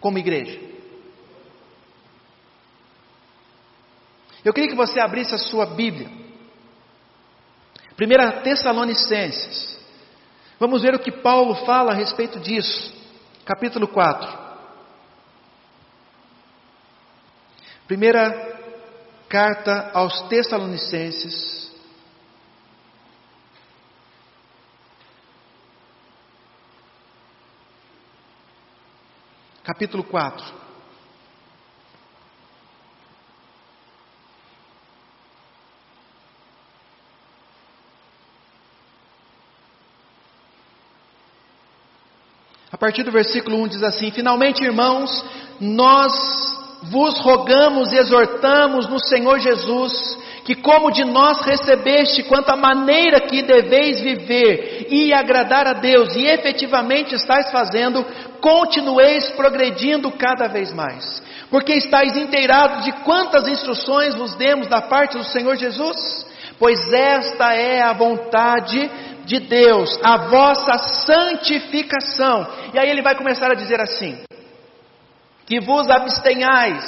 como 0.00 0.18
igreja. 0.18 0.73
Eu 4.44 4.52
queria 4.52 4.68
que 4.68 4.76
você 4.76 5.00
abrisse 5.00 5.34
a 5.34 5.38
sua 5.38 5.64
Bíblia. 5.64 6.08
1 7.98 8.42
Tessalonicenses. 8.42 9.78
Vamos 10.60 10.82
ver 10.82 10.94
o 10.94 10.98
que 10.98 11.10
Paulo 11.10 11.54
fala 11.64 11.92
a 11.92 11.94
respeito 11.94 12.38
disso. 12.38 12.92
Capítulo 13.44 13.88
4. 13.88 14.44
Primeira 17.86 18.54
carta 19.28 19.90
aos 19.94 20.22
Tessalonicenses. 20.28 21.72
Capítulo 29.62 30.04
4. 30.04 30.63
A 42.74 42.76
partir 42.76 43.04
do 43.04 43.12
versículo 43.12 43.62
1 43.62 43.68
diz 43.68 43.82
assim: 43.84 44.10
Finalmente, 44.10 44.64
irmãos, 44.64 45.24
nós 45.60 46.12
vos 46.82 47.20
rogamos 47.20 47.92
e 47.92 47.96
exortamos 47.96 48.88
no 48.88 48.98
Senhor 48.98 49.38
Jesus, 49.38 50.18
que 50.44 50.56
como 50.56 50.90
de 50.90 51.04
nós 51.04 51.40
recebeste 51.42 52.24
quanto 52.24 52.50
à 52.50 52.56
maneira 52.56 53.20
que 53.20 53.42
deveis 53.42 54.00
viver 54.00 54.88
e 54.90 55.14
agradar 55.14 55.68
a 55.68 55.74
Deus, 55.74 56.16
e 56.16 56.26
efetivamente 56.26 57.14
estáis 57.14 57.48
fazendo, 57.52 58.04
continueis 58.40 59.30
progredindo 59.30 60.10
cada 60.10 60.48
vez 60.48 60.72
mais. 60.72 61.22
Porque 61.48 61.74
estáis 61.74 62.16
inteirados 62.16 62.86
de 62.86 62.90
quantas 63.04 63.46
instruções 63.46 64.16
vos 64.16 64.34
demos 64.34 64.66
da 64.66 64.82
parte 64.82 65.16
do 65.16 65.22
Senhor 65.22 65.54
Jesus? 65.54 66.26
Pois 66.58 66.92
esta 66.92 67.54
é 67.54 67.82
a 67.82 67.92
vontade 67.92 68.90
de 69.24 69.40
Deus, 69.40 69.98
a 70.02 70.28
vossa 70.28 70.78
santificação. 70.78 72.46
E 72.72 72.78
aí 72.78 72.90
ele 72.90 73.02
vai 73.02 73.14
começar 73.14 73.50
a 73.50 73.54
dizer 73.54 73.80
assim: 73.80 74.22
que 75.46 75.60
vos 75.60 75.88
abstenhais 75.90 76.84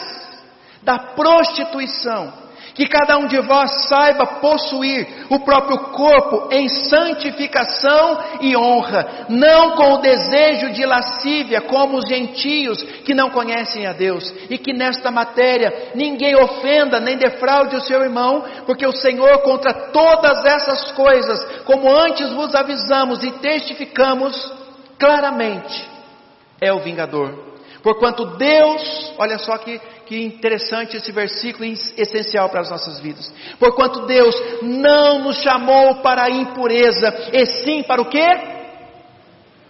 da 0.82 0.98
prostituição 0.98 2.45
que 2.76 2.86
cada 2.86 3.16
um 3.16 3.26
de 3.26 3.40
vós 3.40 3.88
saiba 3.88 4.26
possuir 4.38 5.26
o 5.30 5.40
próprio 5.40 5.78
corpo 5.92 6.48
em 6.52 6.68
santificação 6.68 8.18
e 8.42 8.54
honra, 8.54 9.26
não 9.30 9.70
com 9.76 9.94
o 9.94 9.98
desejo 9.98 10.70
de 10.72 10.84
lascívia, 10.84 11.62
como 11.62 11.96
os 11.96 12.06
gentios 12.06 12.82
que 12.82 13.14
não 13.14 13.30
conhecem 13.30 13.86
a 13.86 13.94
Deus, 13.94 14.30
e 14.50 14.58
que 14.58 14.74
nesta 14.74 15.10
matéria 15.10 15.92
ninguém 15.94 16.36
ofenda 16.36 17.00
nem 17.00 17.16
defraude 17.16 17.76
o 17.76 17.80
seu 17.80 18.02
irmão, 18.02 18.44
porque 18.66 18.86
o 18.86 18.92
Senhor 18.92 19.38
contra 19.38 19.72
todas 19.72 20.44
essas 20.44 20.92
coisas, 20.92 21.42
como 21.64 21.90
antes 21.90 22.30
vos 22.34 22.54
avisamos 22.54 23.24
e 23.24 23.30
testificamos 23.32 24.52
claramente, 24.98 25.88
é 26.60 26.70
o 26.70 26.80
vingador. 26.80 27.56
Porquanto 27.82 28.36
Deus, 28.36 29.14
olha 29.16 29.38
só 29.38 29.56
que 29.58 29.80
que 30.06 30.24
interessante 30.24 30.96
esse 30.96 31.12
versículo 31.12 31.64
essencial 31.96 32.48
para 32.48 32.60
as 32.60 32.70
nossas 32.70 33.00
vidas. 33.00 33.32
Porquanto 33.58 34.06
Deus 34.06 34.34
não 34.62 35.18
nos 35.18 35.42
chamou 35.42 35.96
para 35.96 36.24
a 36.24 36.30
impureza, 36.30 37.30
e 37.32 37.44
sim 37.46 37.82
para 37.82 38.00
o 38.00 38.06
quê? 38.06 38.26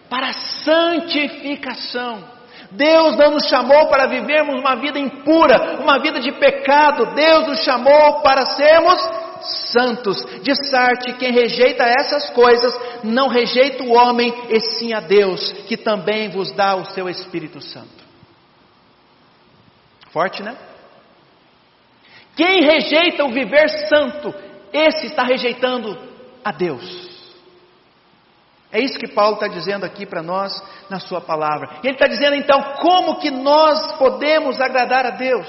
Para 0.08 0.28
a 0.28 0.32
santificação. 0.32 2.36
Deus 2.70 3.16
não 3.16 3.32
nos 3.32 3.46
chamou 3.46 3.88
para 3.88 4.06
vivermos 4.06 4.60
uma 4.60 4.76
vida 4.76 4.98
impura, 4.98 5.78
uma 5.80 5.98
vida 5.98 6.20
de 6.20 6.32
pecado. 6.32 7.14
Deus 7.14 7.48
nos 7.48 7.60
chamou 7.60 8.20
para 8.22 8.46
sermos 8.46 8.98
santos. 9.72 10.24
De 10.42 10.54
sorte, 10.68 11.14
quem 11.14 11.32
rejeita 11.32 11.84
essas 11.84 12.30
coisas, 12.30 12.76
não 13.02 13.28
rejeita 13.28 13.82
o 13.82 13.92
homem, 13.92 14.32
e 14.50 14.60
sim 14.60 14.92
a 14.92 15.00
Deus, 15.00 15.52
que 15.66 15.76
também 15.76 16.28
vos 16.28 16.52
dá 16.52 16.76
o 16.76 16.84
seu 16.86 17.08
Espírito 17.08 17.60
Santo. 17.60 18.05
Forte, 20.16 20.42
né? 20.42 20.56
Quem 22.34 22.62
rejeita 22.62 23.22
o 23.22 23.32
viver 23.34 23.68
santo, 23.68 24.34
esse 24.72 25.08
está 25.08 25.22
rejeitando 25.22 25.94
a 26.42 26.50
Deus. 26.52 27.36
É 28.72 28.80
isso 28.80 28.98
que 28.98 29.08
Paulo 29.08 29.34
está 29.34 29.46
dizendo 29.46 29.84
aqui 29.84 30.06
para 30.06 30.22
nós 30.22 30.54
na 30.88 30.98
sua 30.98 31.20
palavra. 31.20 31.80
Ele 31.84 31.92
está 31.92 32.06
dizendo 32.06 32.34
então 32.34 32.58
como 32.80 33.16
que 33.16 33.30
nós 33.30 33.92
podemos 33.98 34.58
agradar 34.58 35.04
a 35.04 35.10
Deus? 35.10 35.46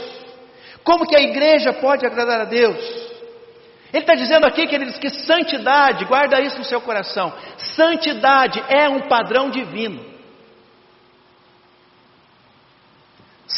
Como 0.83 1.07
que 1.07 1.15
a 1.15 1.21
igreja 1.21 1.71
pode 1.71 2.05
agradar 2.05 2.41
a 2.41 2.45
Deus? 2.45 2.77
Ele 3.93 4.03
está 4.03 4.15
dizendo 4.15 4.45
aqui, 4.45 4.67
queridos, 4.67 4.97
que 4.97 5.09
santidade, 5.09 6.03
guarda 6.03 6.41
isso 6.41 6.57
no 6.57 6.65
seu 6.65 6.81
coração, 6.81 7.31
santidade 7.55 8.61
é 8.67 8.89
um 8.89 9.07
padrão 9.07 9.49
divino. 9.49 10.16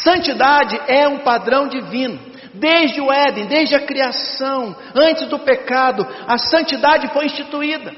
Santidade 0.02 0.80
é 0.86 1.06
um 1.08 1.18
padrão 1.18 1.68
divino. 1.68 2.30
Desde 2.54 3.00
o 3.00 3.12
Éden, 3.12 3.46
desde 3.46 3.74
a 3.74 3.86
criação, 3.86 4.76
antes 4.94 5.28
do 5.28 5.38
pecado, 5.38 6.06
a 6.26 6.36
santidade 6.36 7.08
foi 7.12 7.26
instituída. 7.26 7.94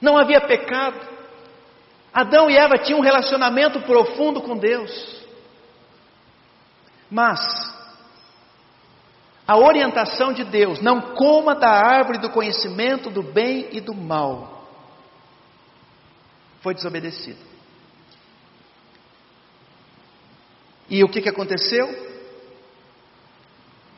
Não 0.00 0.18
havia 0.18 0.40
pecado. 0.40 0.98
Adão 2.12 2.50
e 2.50 2.56
Eva 2.56 2.76
tinham 2.78 2.98
um 2.98 3.02
relacionamento 3.04 3.80
profundo 3.82 4.40
com 4.40 4.56
Deus. 4.56 5.20
Mas, 7.08 7.40
a 9.46 9.56
orientação 9.56 10.32
de 10.32 10.44
Deus, 10.44 10.80
não 10.80 11.14
coma 11.14 11.54
da 11.54 11.70
árvore 11.70 12.18
do 12.18 12.30
conhecimento 12.30 13.10
do 13.10 13.22
bem 13.22 13.68
e 13.72 13.80
do 13.80 13.94
mal, 13.94 14.64
foi 16.62 16.74
desobedecida. 16.74 17.49
E 20.90 21.04
o 21.04 21.08
que, 21.08 21.22
que 21.22 21.28
aconteceu? 21.28 21.88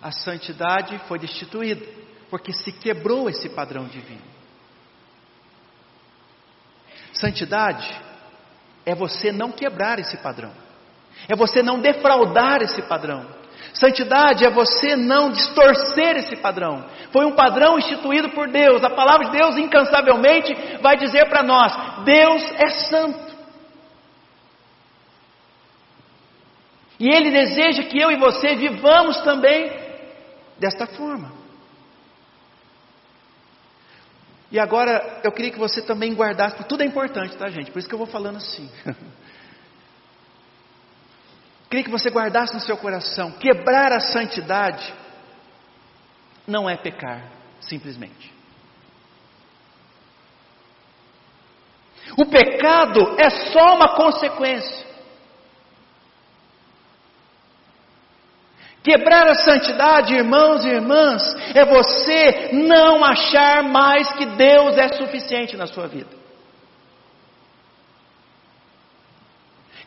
A 0.01 0.13
santidade 0.13 0.99
foi 1.09 1.19
destituída, 1.19 1.87
porque 2.29 2.53
se 2.53 2.71
quebrou 2.71 3.31
esse 3.31 3.49
padrão 3.49 3.87
divino. 3.87 4.21
Santidade 7.15 7.89
é 8.85 8.95
você 8.95 9.33
não 9.33 9.53
quebrar 9.53 9.99
esse 9.99 10.17
padrão, 10.19 10.53
é 11.29 11.35
você 11.35 11.63
não 11.63 11.81
defraudar 11.81 12.61
esse 12.63 12.83
padrão. 12.83 13.43
Santidade 13.73 14.45
é 14.45 14.51
você 14.51 14.97
não 14.97 15.31
distorcer 15.31 16.17
esse 16.17 16.37
padrão. 16.37 16.85
Foi 17.11 17.25
um 17.25 17.33
padrão 17.33 17.79
instituído 17.79 18.31
por 18.31 18.49
Deus. 18.49 18.85
A 18.85 18.91
palavra 18.91 19.27
de 19.27 19.39
Deus 19.39 19.57
incansavelmente 19.57 20.55
vai 20.83 20.97
dizer 20.97 21.27
para 21.29 21.43
nós: 21.43 21.73
Deus 22.05 22.43
é 22.57 22.69
santo. 22.69 23.32
E 27.03 27.09
Ele 27.09 27.33
deseja 27.33 27.83
que 27.83 27.99
eu 27.99 28.13
e 28.13 28.17
você 28.17 28.55
vivamos 28.55 29.21
também 29.23 29.73
desta 30.57 30.87
forma. 30.87 31.33
E 34.53 34.59
agora 34.61 35.21
eu 35.25 35.33
queria 35.33 35.51
que 35.51 35.59
você 35.59 35.83
também 35.83 36.15
guardasse, 36.15 36.55
porque 36.55 36.69
tudo 36.69 36.85
é 36.85 36.87
importante, 36.87 37.37
tá, 37.37 37.49
gente? 37.49 37.73
Por 37.73 37.81
isso 37.81 37.89
que 37.89 37.95
eu 37.97 37.99
vou 37.99 38.07
falando 38.07 38.37
assim. 38.37 38.71
queria 41.69 41.83
que 41.83 41.91
você 41.91 42.09
guardasse 42.09 42.55
no 42.55 42.61
seu 42.61 42.77
coração: 42.77 43.33
quebrar 43.33 43.91
a 43.91 43.99
santidade 43.99 44.95
não 46.47 46.71
é 46.71 46.77
pecar, 46.77 47.33
simplesmente. 47.63 48.33
O 52.17 52.27
pecado 52.27 53.17
é 53.19 53.29
só 53.29 53.75
uma 53.75 53.97
consequência. 53.97 54.82
Quebrar 58.83 59.29
a 59.29 59.35
santidade, 59.35 60.15
irmãos 60.15 60.65
e 60.65 60.69
irmãs, 60.69 61.37
é 61.55 61.65
você 61.65 62.51
não 62.53 63.05
achar 63.05 63.63
mais 63.63 64.13
que 64.13 64.27
Deus 64.27 64.77
é 64.77 64.89
suficiente 64.89 65.57
na 65.57 65.67
sua 65.67 65.87
vida. 65.87 66.23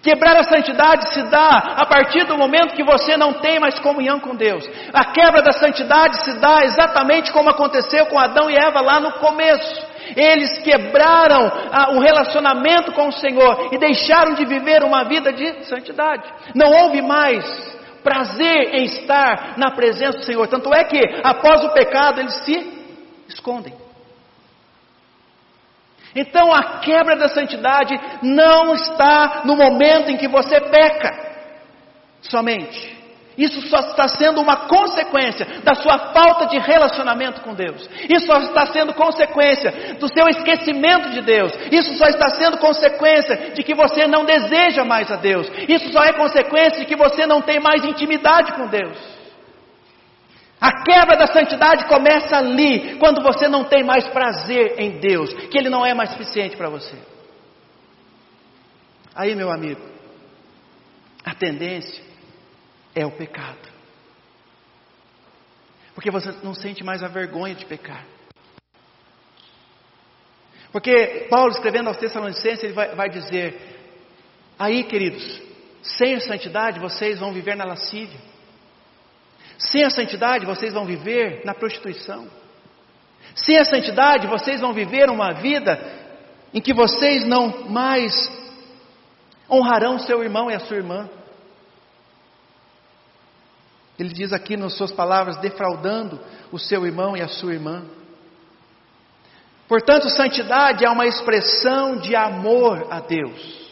Quebrar 0.01 0.37
a 0.37 0.43
santidade 0.43 1.09
se 1.09 1.23
dá 1.23 1.73
a 1.77 1.85
partir 1.87 2.25
do 2.25 2.37
momento 2.37 2.75
que 2.75 2.83
você 2.83 3.17
não 3.17 3.33
tem 3.33 3.59
mais 3.59 3.79
comunhão 3.79 4.19
com 4.19 4.35
Deus. 4.35 4.63
A 4.93 5.05
quebra 5.05 5.41
da 5.41 5.51
santidade 5.51 6.23
se 6.23 6.39
dá 6.39 6.63
exatamente 6.63 7.33
como 7.33 7.49
aconteceu 7.49 8.05
com 8.05 8.19
Adão 8.19 8.49
e 8.49 8.55
Eva 8.55 8.81
lá 8.81 8.99
no 8.99 9.13
começo. 9.13 9.83
Eles 10.15 10.59
quebraram 10.59 11.51
ah, 11.71 11.91
o 11.93 11.99
relacionamento 11.99 12.91
com 12.91 13.07
o 13.07 13.11
Senhor 13.11 13.73
e 13.73 13.79
deixaram 13.79 14.35
de 14.35 14.45
viver 14.45 14.83
uma 14.83 15.03
vida 15.05 15.33
de 15.33 15.65
santidade. 15.65 16.31
Não 16.53 16.71
houve 16.71 17.01
mais 17.01 17.74
prazer 18.05 18.75
em 18.75 18.85
estar 18.85 19.57
na 19.57 19.71
presença 19.71 20.19
do 20.19 20.23
Senhor. 20.23 20.47
Tanto 20.47 20.71
é 20.71 20.83
que, 20.83 21.01
após 21.23 21.63
o 21.63 21.73
pecado, 21.73 22.21
eles 22.21 22.35
se 22.45 22.85
escondem. 23.27 23.73
Então, 26.15 26.53
a 26.53 26.79
quebra 26.79 27.17
da 27.17 27.27
santidade 27.27 27.99
não 28.21 28.75
está 28.75 29.41
no 29.43 29.57
momento 29.57 30.11
em 30.11 30.17
que 30.17 30.27
você 30.27 30.61
peca, 30.61 31.11
somente. 32.21 32.94
Isso 33.37 33.61
só 33.67 33.79
está 33.79 34.07
sendo 34.07 34.41
uma 34.41 34.67
consequência 34.67 35.45
da 35.61 35.75
sua 35.75 36.13
falta 36.13 36.45
de 36.47 36.57
relacionamento 36.57 37.41
com 37.41 37.53
Deus. 37.53 37.89
Isso 38.09 38.25
só 38.25 38.39
está 38.39 38.67
sendo 38.67 38.93
consequência 38.93 39.95
do 39.99 40.07
seu 40.07 40.27
esquecimento 40.29 41.09
de 41.09 41.21
Deus. 41.21 41.51
Isso 41.71 41.97
só 41.97 42.05
está 42.05 42.29
sendo 42.29 42.57
consequência 42.57 43.51
de 43.53 43.61
que 43.61 43.75
você 43.75 44.07
não 44.07 44.23
deseja 44.23 44.85
mais 44.85 45.11
a 45.11 45.17
Deus. 45.17 45.51
Isso 45.67 45.91
só 45.91 46.03
é 46.03 46.13
consequência 46.13 46.79
de 46.79 46.85
que 46.85 46.95
você 46.95 47.27
não 47.27 47.41
tem 47.41 47.59
mais 47.59 47.83
intimidade 47.83 48.53
com 48.53 48.67
Deus. 48.67 48.97
A 50.59 50.83
quebra 50.83 51.17
da 51.17 51.27
santidade 51.27 51.85
começa 51.85 52.37
ali, 52.37 52.95
quando 52.97 53.21
você 53.21 53.49
não 53.49 53.65
tem 53.65 53.83
mais 53.83 54.07
prazer 54.07 54.75
em 54.79 54.99
Deus, 54.99 55.33
que 55.49 55.57
Ele 55.57 55.69
não 55.69 55.85
é 55.85 55.93
mais 55.93 56.11
suficiente 56.11 56.55
para 56.55 56.69
você. 56.69 56.95
Aí, 59.13 59.35
meu 59.35 59.51
amigo, 59.51 59.81
a 61.23 61.33
tendência 61.35 62.14
é 62.95 63.05
o 63.05 63.11
pecado. 63.11 63.75
Porque 65.93 66.09
você 66.09 66.31
não 66.43 66.55
sente 66.55 66.83
mais 66.83 67.03
a 67.03 67.07
vergonha 67.07 67.53
de 67.53 67.65
pecar. 67.65 68.05
Porque 70.71 71.27
Paulo, 71.29 71.51
escrevendo 71.51 71.87
aos 71.87 71.97
Tessalonicenses, 71.97 72.63
ele 72.63 72.73
vai, 72.73 72.95
vai 72.95 73.09
dizer: 73.09 73.77
aí, 74.57 74.83
queridos, 74.83 75.41
sem 75.81 76.15
a 76.15 76.19
santidade 76.19 76.79
vocês 76.79 77.19
vão 77.19 77.31
viver 77.31 77.55
na 77.55 77.65
lascívia. 77.65 78.19
Sem 79.57 79.83
a 79.83 79.89
santidade 79.89 80.45
vocês 80.45 80.73
vão 80.73 80.85
viver 80.85 81.45
na 81.45 81.53
prostituição. 81.53 82.27
Sem 83.35 83.57
a 83.57 83.65
santidade 83.65 84.27
vocês 84.27 84.59
vão 84.59 84.73
viver 84.73 85.09
uma 85.09 85.33
vida 85.33 85.79
em 86.53 86.59
que 86.59 86.73
vocês 86.73 87.25
não 87.25 87.69
mais 87.69 88.13
honrarão 89.49 89.99
seu 89.99 90.23
irmão 90.23 90.49
e 90.49 90.55
a 90.55 90.59
sua 90.59 90.77
irmã. 90.77 91.09
Ele 93.97 94.09
diz 94.09 94.33
aqui 94.33 94.57
nas 94.57 94.73
suas 94.73 94.91
palavras, 94.91 95.37
defraudando 95.37 96.19
o 96.51 96.59
seu 96.59 96.85
irmão 96.85 97.15
e 97.15 97.21
a 97.21 97.27
sua 97.27 97.53
irmã. 97.53 97.83
Portanto, 99.67 100.09
santidade 100.09 100.85
é 100.85 100.89
uma 100.89 101.07
expressão 101.07 101.97
de 101.97 102.15
amor 102.15 102.87
a 102.91 102.99
Deus. 102.99 103.65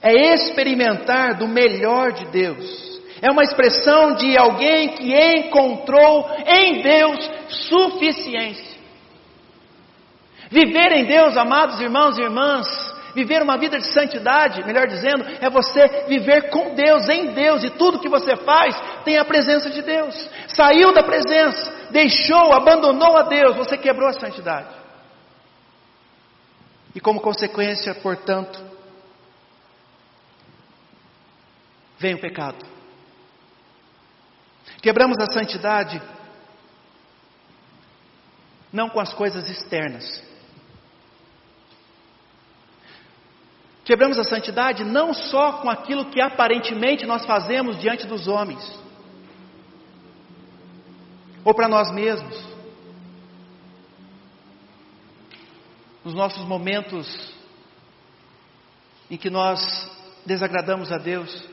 É 0.00 0.34
experimentar 0.34 1.38
do 1.38 1.46
melhor 1.46 2.12
de 2.12 2.26
Deus. 2.26 2.88
É 3.20 3.30
uma 3.30 3.42
expressão 3.42 4.14
de 4.14 4.36
alguém 4.36 4.90
que 4.94 5.12
encontrou 5.14 6.30
em 6.46 6.82
Deus 6.82 7.30
suficiência. 7.48 8.78
Viver 10.50 10.92
em 10.92 11.04
Deus, 11.04 11.36
amados 11.36 11.80
irmãos 11.80 12.16
e 12.16 12.22
irmãs, 12.22 12.87
Viver 13.14 13.42
uma 13.42 13.56
vida 13.56 13.78
de 13.78 13.92
santidade, 13.92 14.64
melhor 14.64 14.86
dizendo, 14.86 15.24
é 15.40 15.48
você 15.50 16.06
viver 16.06 16.50
com 16.50 16.74
Deus, 16.74 17.08
em 17.08 17.32
Deus, 17.32 17.64
e 17.64 17.70
tudo 17.70 18.00
que 18.00 18.08
você 18.08 18.36
faz 18.36 18.76
tem 19.04 19.16
a 19.18 19.24
presença 19.24 19.70
de 19.70 19.82
Deus. 19.82 20.14
Saiu 20.48 20.92
da 20.92 21.02
presença, 21.02 21.88
deixou, 21.90 22.52
abandonou 22.52 23.16
a 23.16 23.22
Deus, 23.22 23.56
você 23.56 23.76
quebrou 23.76 24.08
a 24.08 24.12
santidade. 24.12 24.74
E 26.94 27.00
como 27.00 27.20
consequência, 27.20 27.94
portanto, 27.94 28.62
vem 31.98 32.14
o 32.14 32.20
pecado. 32.20 32.64
Quebramos 34.80 35.18
a 35.18 35.26
santidade 35.26 36.00
não 38.72 38.88
com 38.88 39.00
as 39.00 39.12
coisas 39.12 39.48
externas, 39.48 40.22
Quebramos 43.88 44.18
a 44.18 44.24
santidade 44.24 44.84
não 44.84 45.14
só 45.14 45.62
com 45.62 45.70
aquilo 45.70 46.10
que 46.10 46.20
aparentemente 46.20 47.06
nós 47.06 47.24
fazemos 47.24 47.78
diante 47.78 48.06
dos 48.06 48.28
homens, 48.28 48.62
ou 51.42 51.54
para 51.54 51.68
nós 51.68 51.90
mesmos, 51.90 52.38
nos 56.04 56.12
nossos 56.12 56.44
momentos 56.44 57.32
em 59.10 59.16
que 59.16 59.30
nós 59.30 59.90
desagradamos 60.26 60.92
a 60.92 60.98
Deus. 60.98 61.48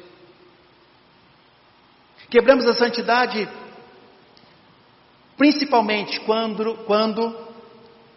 Quebramos 2.29 2.65
a 2.65 2.73
santidade 2.73 3.47
principalmente 5.37 6.19
quando, 6.19 6.83
quando 6.85 7.33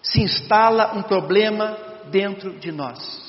se 0.02 0.20
instala 0.20 0.94
um 0.94 1.04
problema 1.04 1.78
dentro 2.10 2.58
de 2.58 2.72
nós. 2.72 3.27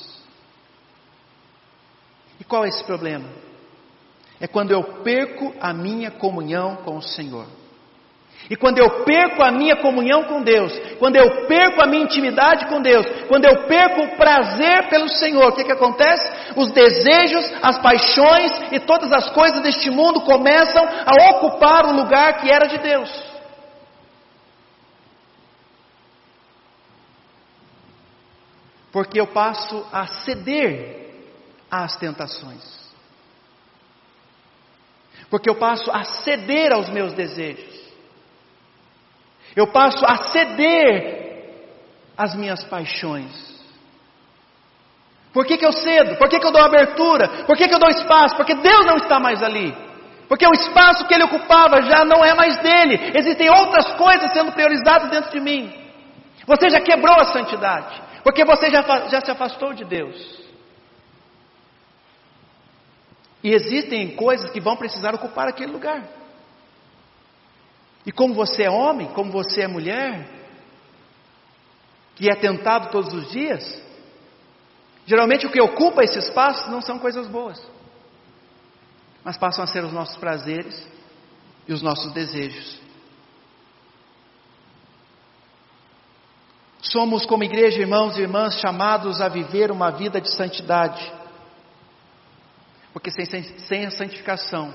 Qual 2.50 2.64
é 2.64 2.68
esse 2.68 2.82
problema? 2.82 3.26
É 4.40 4.48
quando 4.48 4.72
eu 4.72 4.82
perco 5.04 5.54
a 5.60 5.72
minha 5.72 6.10
comunhão 6.10 6.78
com 6.84 6.96
o 6.96 7.02
Senhor. 7.02 7.46
E 8.50 8.56
quando 8.56 8.78
eu 8.78 9.04
perco 9.04 9.40
a 9.44 9.52
minha 9.52 9.76
comunhão 9.76 10.24
com 10.24 10.42
Deus, 10.42 10.72
quando 10.98 11.14
eu 11.14 11.46
perco 11.46 11.80
a 11.80 11.86
minha 11.86 12.02
intimidade 12.02 12.66
com 12.66 12.82
Deus, 12.82 13.06
quando 13.28 13.44
eu 13.44 13.68
perco 13.68 14.02
o 14.02 14.16
prazer 14.16 14.88
pelo 14.88 15.08
Senhor, 15.08 15.50
o 15.50 15.52
que, 15.52 15.62
que 15.62 15.70
acontece? 15.70 16.28
Os 16.56 16.72
desejos, 16.72 17.52
as 17.62 17.78
paixões 17.78 18.50
e 18.72 18.80
todas 18.80 19.12
as 19.12 19.30
coisas 19.30 19.60
deste 19.60 19.88
mundo 19.88 20.22
começam 20.22 20.84
a 20.84 21.30
ocupar 21.30 21.86
o 21.86 21.92
lugar 21.92 22.40
que 22.40 22.50
era 22.50 22.66
de 22.66 22.78
Deus. 22.78 23.30
Porque 28.90 29.20
eu 29.20 29.28
passo 29.28 29.86
a 29.92 30.08
ceder 30.08 31.09
às 31.70 31.96
tentações. 31.96 32.80
Porque 35.30 35.48
eu 35.48 35.54
passo 35.54 35.90
a 35.92 36.02
ceder 36.02 36.72
aos 36.72 36.88
meus 36.88 37.12
desejos. 37.12 37.80
Eu 39.54 39.68
passo 39.68 40.04
a 40.04 40.16
ceder 40.16 41.20
às 42.16 42.34
minhas 42.34 42.64
paixões. 42.64 43.50
Por 45.32 45.46
que, 45.46 45.56
que 45.56 45.64
eu 45.64 45.72
cedo? 45.72 46.16
Por 46.16 46.28
que, 46.28 46.40
que 46.40 46.46
eu 46.46 46.52
dou 46.52 46.62
abertura? 46.62 47.44
Por 47.46 47.56
que, 47.56 47.68
que 47.68 47.74
eu 47.74 47.78
dou 47.78 47.88
espaço? 47.88 48.36
Porque 48.36 48.54
Deus 48.54 48.84
não 48.84 48.96
está 48.96 49.20
mais 49.20 49.42
ali. 49.42 49.72
Porque 50.28 50.46
o 50.46 50.52
espaço 50.52 51.06
que 51.06 51.14
ele 51.14 51.24
ocupava 51.24 51.82
já 51.82 52.04
não 52.04 52.24
é 52.24 52.34
mais 52.34 52.58
dele. 52.58 53.12
Existem 53.14 53.48
outras 53.48 53.92
coisas 53.94 54.32
sendo 54.32 54.52
priorizadas 54.52 55.10
dentro 55.10 55.30
de 55.30 55.40
mim. 55.40 55.72
Você 56.46 56.68
já 56.68 56.80
quebrou 56.80 57.16
a 57.20 57.24
santidade. 57.24 58.02
Porque 58.24 58.44
você 58.44 58.70
já, 58.70 58.82
já 59.08 59.20
se 59.20 59.30
afastou 59.30 59.72
de 59.72 59.84
Deus. 59.84 60.49
E 63.42 63.54
existem 63.54 64.14
coisas 64.16 64.50
que 64.50 64.60
vão 64.60 64.76
precisar 64.76 65.14
ocupar 65.14 65.48
aquele 65.48 65.72
lugar. 65.72 66.04
E 68.04 68.12
como 68.12 68.34
você 68.34 68.64
é 68.64 68.70
homem, 68.70 69.08
como 69.08 69.30
você 69.30 69.62
é 69.62 69.68
mulher, 69.68 70.28
que 72.16 72.30
é 72.30 72.34
tentado 72.34 72.90
todos 72.90 73.12
os 73.14 73.30
dias, 73.30 73.82
geralmente 75.06 75.46
o 75.46 75.50
que 75.50 75.60
ocupa 75.60 76.02
esse 76.02 76.18
espaço 76.18 76.70
não 76.70 76.82
são 76.82 76.98
coisas 76.98 77.26
boas, 77.26 77.60
mas 79.24 79.38
passam 79.38 79.64
a 79.64 79.66
ser 79.66 79.84
os 79.84 79.92
nossos 79.92 80.16
prazeres 80.16 80.86
e 81.66 81.72
os 81.72 81.82
nossos 81.82 82.12
desejos. 82.12 82.80
Somos, 86.82 87.26
como 87.26 87.44
igreja, 87.44 87.80
irmãos 87.80 88.16
e 88.16 88.22
irmãs, 88.22 88.58
chamados 88.58 89.20
a 89.20 89.28
viver 89.28 89.70
uma 89.70 89.90
vida 89.90 90.20
de 90.20 90.34
santidade. 90.34 91.12
Porque 93.00 93.10
sem, 93.10 93.42
sem 93.42 93.86
a 93.86 93.90
santificação, 93.90 94.74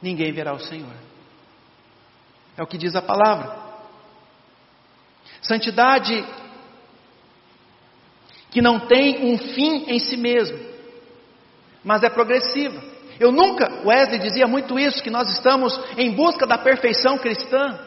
ninguém 0.00 0.32
verá 0.32 0.54
o 0.54 0.60
Senhor. 0.60 0.92
É 2.56 2.62
o 2.62 2.66
que 2.66 2.78
diz 2.78 2.94
a 2.94 3.02
palavra. 3.02 3.58
Santidade 5.42 6.24
que 8.52 8.62
não 8.62 8.86
tem 8.86 9.32
um 9.32 9.36
fim 9.36 9.84
em 9.88 9.98
si 9.98 10.16
mesmo, 10.16 10.56
mas 11.82 12.04
é 12.04 12.08
progressiva. 12.08 12.80
Eu 13.18 13.32
nunca, 13.32 13.82
Wesley 13.84 14.20
dizia 14.20 14.46
muito 14.46 14.78
isso, 14.78 15.02
que 15.02 15.10
nós 15.10 15.28
estamos 15.30 15.78
em 15.98 16.12
busca 16.12 16.46
da 16.46 16.56
perfeição 16.56 17.18
cristã. 17.18 17.80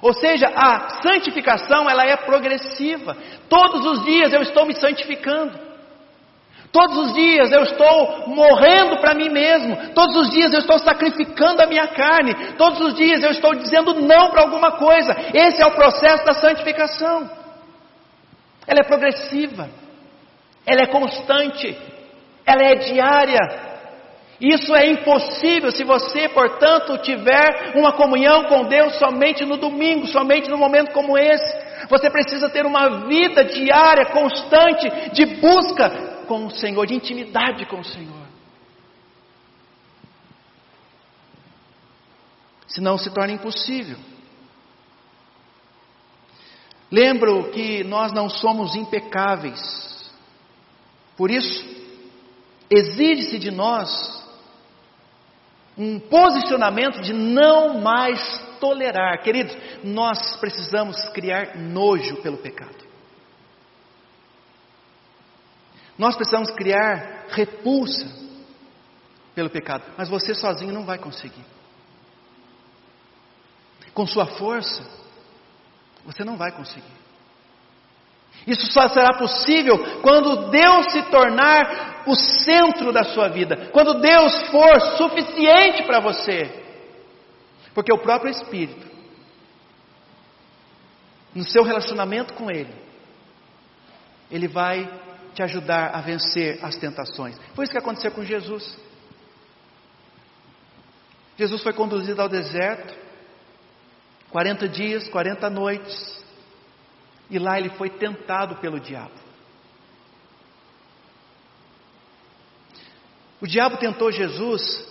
Ou 0.00 0.14
seja, 0.14 0.48
a 0.54 1.02
santificação 1.02 1.88
ela 1.88 2.04
é 2.04 2.16
progressiva. 2.16 3.14
Todos 3.46 3.84
os 3.84 4.04
dias 4.06 4.32
eu 4.32 4.40
estou 4.40 4.64
me 4.64 4.74
santificando. 4.74 5.65
Todos 6.76 7.06
os 7.06 7.14
dias 7.14 7.50
eu 7.50 7.62
estou 7.62 8.28
morrendo 8.28 8.98
para 8.98 9.14
mim 9.14 9.30
mesmo. 9.30 9.94
Todos 9.94 10.14
os 10.14 10.28
dias 10.28 10.52
eu 10.52 10.58
estou 10.58 10.78
sacrificando 10.78 11.62
a 11.62 11.66
minha 11.66 11.88
carne. 11.88 12.34
Todos 12.58 12.78
os 12.82 12.94
dias 12.94 13.24
eu 13.24 13.30
estou 13.30 13.54
dizendo 13.54 13.94
não 13.94 14.28
para 14.28 14.42
alguma 14.42 14.72
coisa. 14.72 15.16
Esse 15.32 15.62
é 15.62 15.66
o 15.66 15.74
processo 15.74 16.22
da 16.26 16.34
santificação. 16.34 17.30
Ela 18.66 18.80
é 18.80 18.82
progressiva. 18.82 19.70
Ela 20.66 20.82
é 20.82 20.86
constante. 20.86 21.74
Ela 22.44 22.62
é 22.62 22.74
diária. 22.74 23.40
Isso 24.38 24.74
é 24.74 24.84
impossível 24.90 25.72
se 25.72 25.82
você, 25.82 26.28
portanto, 26.28 26.98
tiver 26.98 27.72
uma 27.74 27.92
comunhão 27.92 28.44
com 28.44 28.64
Deus 28.64 28.98
somente 28.98 29.46
no 29.46 29.56
domingo, 29.56 30.06
somente 30.08 30.50
no 30.50 30.58
momento 30.58 30.92
como 30.92 31.16
esse. 31.16 31.56
Você 31.88 32.10
precisa 32.10 32.50
ter 32.50 32.66
uma 32.66 33.06
vida 33.06 33.46
diária, 33.46 34.04
constante, 34.12 35.10
de 35.12 35.24
busca 35.40 36.15
com 36.26 36.46
o 36.46 36.50
Senhor, 36.50 36.86
de 36.86 36.94
intimidade 36.94 37.66
com 37.66 37.80
o 37.80 37.84
Senhor. 37.84 38.26
Senão 42.66 42.98
se 42.98 43.10
torna 43.10 43.32
impossível. 43.32 43.98
Lembro 46.90 47.50
que 47.50 47.82
nós 47.84 48.12
não 48.12 48.28
somos 48.28 48.74
impecáveis. 48.74 49.60
Por 51.16 51.30
isso, 51.30 51.64
exige-se 52.70 53.38
de 53.38 53.50
nós 53.50 54.24
um 55.76 55.98
posicionamento 55.98 57.00
de 57.00 57.12
não 57.12 57.80
mais 57.80 58.20
tolerar. 58.60 59.22
Queridos, 59.22 59.56
nós 59.82 60.36
precisamos 60.36 61.08
criar 61.10 61.56
nojo 61.56 62.16
pelo 62.22 62.38
pecado. 62.38 62.85
Nós 65.98 66.14
precisamos 66.14 66.50
criar 66.50 67.26
repulsa 67.28 68.06
pelo 69.34 69.50
pecado, 69.50 69.84
mas 69.96 70.08
você 70.08 70.34
sozinho 70.34 70.72
não 70.72 70.84
vai 70.84 70.98
conseguir. 70.98 71.44
Com 73.94 74.06
sua 74.06 74.26
força, 74.26 74.82
você 76.04 76.22
não 76.22 76.36
vai 76.36 76.52
conseguir. 76.52 76.96
Isso 78.46 78.70
só 78.72 78.88
será 78.88 79.16
possível 79.18 80.00
quando 80.02 80.50
Deus 80.50 80.92
se 80.92 81.02
tornar 81.04 82.04
o 82.06 82.14
centro 82.14 82.92
da 82.92 83.02
sua 83.02 83.28
vida, 83.28 83.70
quando 83.72 84.00
Deus 84.00 84.42
for 84.48 84.80
suficiente 84.96 85.82
para 85.84 86.00
você. 86.00 86.64
Porque 87.74 87.92
o 87.92 87.98
próprio 87.98 88.30
Espírito, 88.30 88.86
no 91.34 91.44
seu 91.44 91.62
relacionamento 91.62 92.34
com 92.34 92.50
Ele, 92.50 92.72
Ele 94.30 94.48
vai 94.48 94.88
te 95.36 95.42
ajudar 95.42 95.94
a 95.94 96.00
vencer 96.00 96.58
as 96.64 96.76
tentações. 96.76 97.38
Foi 97.54 97.64
isso 97.64 97.72
que 97.72 97.78
aconteceu 97.78 98.10
com 98.10 98.24
Jesus. 98.24 98.74
Jesus 101.36 101.62
foi 101.62 101.74
conduzido 101.74 102.22
ao 102.22 102.28
deserto, 102.28 102.96
40 104.30 104.66
dias, 104.66 105.06
40 105.08 105.50
noites, 105.50 106.24
e 107.28 107.38
lá 107.38 107.58
ele 107.58 107.68
foi 107.70 107.90
tentado 107.90 108.56
pelo 108.56 108.80
diabo. 108.80 109.12
O 113.38 113.46
diabo 113.46 113.76
tentou 113.76 114.10
Jesus, 114.10 114.88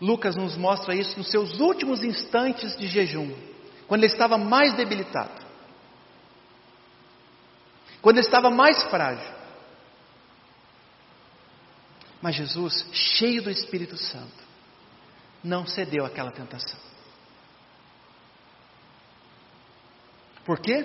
Lucas 0.00 0.34
nos 0.34 0.56
mostra 0.56 0.94
isso 0.94 1.18
nos 1.18 1.30
seus 1.30 1.60
últimos 1.60 2.02
instantes 2.02 2.74
de 2.78 2.86
jejum, 2.86 3.30
quando 3.86 4.04
ele 4.04 4.12
estava 4.14 4.38
mais 4.38 4.72
debilitado, 4.72 5.41
quando 8.02 8.18
ele 8.18 8.26
estava 8.26 8.50
mais 8.50 8.82
frágil. 8.84 9.32
Mas 12.20 12.34
Jesus, 12.34 12.86
cheio 12.92 13.42
do 13.42 13.50
Espírito 13.50 13.96
Santo, 13.96 14.44
não 15.42 15.66
cedeu 15.66 16.04
àquela 16.04 16.30
tentação. 16.30 16.78
Por 20.44 20.58
quê? 20.58 20.84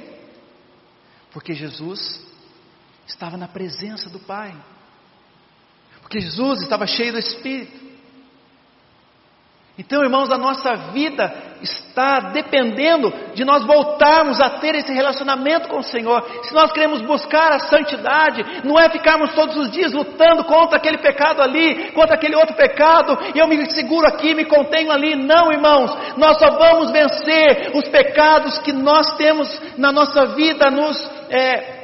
Porque 1.32 1.54
Jesus 1.54 2.24
estava 3.08 3.38
na 3.38 3.48
presença 3.48 4.10
do 4.10 4.20
Pai. 4.20 4.56
Porque 6.02 6.20
Jesus 6.20 6.62
estava 6.62 6.86
cheio 6.86 7.14
do 7.14 7.20
Espírito. 7.20 7.88
Então, 9.78 10.04
irmãos, 10.04 10.32
a 10.32 10.38
nossa 10.38 10.92
vida 10.92 11.47
está 11.62 12.32
dependendo 12.32 13.12
de 13.34 13.44
nós 13.44 13.66
voltarmos 13.66 14.40
a 14.40 14.50
ter 14.50 14.76
esse 14.76 14.94
relacionamento 14.94 15.68
com 15.68 15.80
o 15.80 15.84
Senhor. 15.84 16.24
Se 16.44 16.54
nós 16.54 16.72
queremos 16.72 17.02
buscar 17.02 17.52
a 17.52 17.60
santidade, 17.60 18.44
não 18.64 18.80
é 18.80 18.90
ficarmos 18.90 19.34
todos 19.34 19.56
os 19.58 19.72
dias 19.72 19.94
lutando 19.94 20.44
contra 20.44 20.78
aquele 20.78 20.98
pecado 20.98 21.42
ali, 21.42 21.92
contra 21.92 22.16
aquele 22.16 22.36
outro 22.36 22.56
pecado, 22.56 23.18
e 23.34 23.40
eu 23.40 23.48
me 23.48 23.70
seguro 23.72 24.08
aqui, 24.08 24.34
me 24.34 24.46
contenho 24.46 24.92
ali. 24.92 25.16
Não, 25.16 25.52
irmãos, 25.52 25.96
nós 26.18 26.38
só 26.38 26.52
vamos 26.52 26.92
vencer 26.92 27.72
os 27.74 27.88
pecados 27.88 28.60
que 28.60 28.72
nós 28.72 29.16
temos 29.16 29.62
na 29.78 29.92
nossa 29.92 30.28
vida, 30.28 30.70
nos. 30.70 31.18
É, 31.30 31.77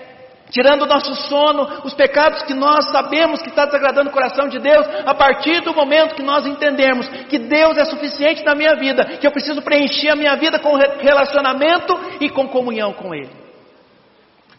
tirando 0.54 0.84
o 0.84 0.86
nosso 0.86 1.16
sono, 1.16 1.82
os 1.84 1.96
pecados 1.96 2.44
que 2.44 2.54
nós 2.54 2.86
sabemos 2.92 3.42
que 3.42 3.50
está 3.50 3.66
desagradando 3.66 4.12
o 4.12 4.14
coração 4.14 4.48
de 4.48 4.60
Deus, 4.60 4.86
a 5.04 5.14
partir 5.16 5.62
do 5.62 5.74
momento 5.74 6.14
que 6.14 6.22
nós 6.22 6.46
entendemos 6.46 7.08
que 7.28 7.40
Deus 7.40 7.76
é 7.76 7.84
suficiente 7.86 8.44
na 8.46 8.54
minha 8.54 8.76
vida, 8.76 9.18
que 9.18 9.26
eu 9.26 9.32
preciso 9.32 9.64
preencher 9.64 10.10
a 10.10 10.16
minha 10.16 10.36
vida 10.36 10.60
com 10.60 10.76
relacionamento 10.76 12.00
e 12.22 12.30
com 12.30 12.48
comunhão 12.48 12.94
com 12.94 13.16
Ele. 13.16 13.32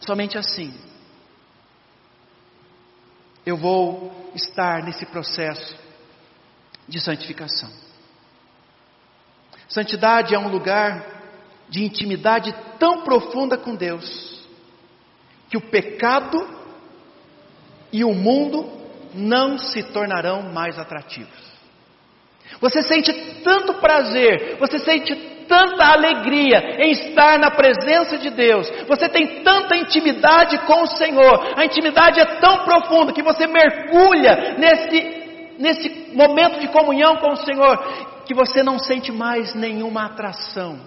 Somente 0.01 0.37
assim 0.37 0.73
eu 3.45 3.55
vou 3.55 4.31
estar 4.33 4.83
nesse 4.83 5.05
processo 5.05 5.77
de 6.89 6.99
santificação. 6.99 7.69
Santidade 9.69 10.33
é 10.33 10.39
um 10.39 10.49
lugar 10.49 11.05
de 11.69 11.85
intimidade 11.85 12.53
tão 12.79 13.03
profunda 13.03 13.55
com 13.55 13.75
Deus 13.75 14.34
que 15.49 15.57
o 15.57 15.61
pecado 15.61 16.47
e 17.91 18.03
o 18.03 18.13
mundo 18.13 18.69
não 19.13 19.57
se 19.57 19.83
tornarão 19.83 20.41
mais 20.53 20.77
atrativos. 20.77 21.55
Você 22.59 22.81
sente 22.81 23.13
tanto 23.43 23.75
prazer, 23.75 24.57
você 24.57 24.79
sente 24.79 25.15
tanta 25.47 25.85
alegria 25.85 26.83
em 26.83 26.91
estar 26.91 27.39
na 27.39 27.51
presença 27.51 28.17
de 28.17 28.29
Deus, 28.29 28.69
você 28.87 29.07
tem 29.07 29.43
tanta 29.43 29.75
intimidade 29.75 30.57
com 30.65 30.83
o 30.83 30.87
Senhor, 30.87 31.53
a 31.55 31.65
intimidade 31.65 32.19
é 32.19 32.25
tão 32.39 32.65
profunda 32.65 33.13
que 33.13 33.23
você 33.23 33.47
mergulha 33.47 34.55
nesse, 34.57 35.55
nesse 35.59 35.89
momento 36.13 36.59
de 36.59 36.67
comunhão 36.67 37.17
com 37.17 37.31
o 37.31 37.37
Senhor, 37.37 37.77
que 38.25 38.33
você 38.33 38.63
não 38.63 38.79
sente 38.79 39.11
mais 39.11 39.53
nenhuma 39.53 40.05
atração 40.05 40.79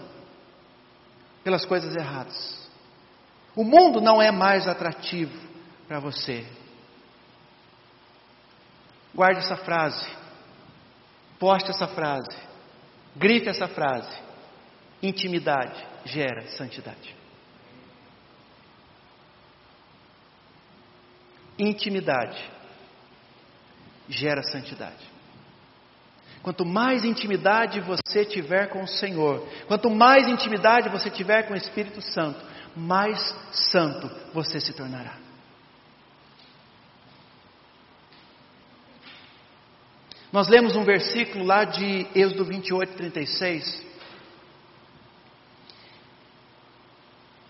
pelas 1.44 1.64
coisas 1.64 1.94
erradas. 1.94 2.57
O 3.58 3.64
mundo 3.64 4.00
não 4.00 4.22
é 4.22 4.30
mais 4.30 4.68
atrativo 4.68 5.36
para 5.88 5.98
você. 5.98 6.46
Guarde 9.12 9.40
essa 9.40 9.56
frase. 9.56 10.08
Poste 11.40 11.68
essa 11.68 11.88
frase. 11.88 12.38
Grife 13.16 13.48
essa 13.48 13.66
frase. 13.66 14.16
Intimidade 15.02 15.84
gera 16.04 16.46
santidade. 16.52 17.16
Intimidade 21.58 22.40
gera 24.08 24.44
santidade. 24.44 25.04
Quanto 26.44 26.64
mais 26.64 27.04
intimidade 27.04 27.80
você 27.80 28.24
tiver 28.24 28.68
com 28.68 28.84
o 28.84 28.86
Senhor, 28.86 29.44
quanto 29.66 29.90
mais 29.90 30.28
intimidade 30.28 30.88
você 30.90 31.10
tiver 31.10 31.42
com 31.42 31.54
o 31.54 31.56
Espírito 31.56 32.00
Santo, 32.00 32.46
mais 32.78 33.18
santo 33.50 34.08
você 34.32 34.60
se 34.60 34.72
tornará. 34.72 35.16
Nós 40.32 40.48
lemos 40.48 40.76
um 40.76 40.84
versículo 40.84 41.44
lá 41.44 41.64
de 41.64 42.06
Êxodo 42.14 42.44
28, 42.44 42.94
36. 42.94 43.82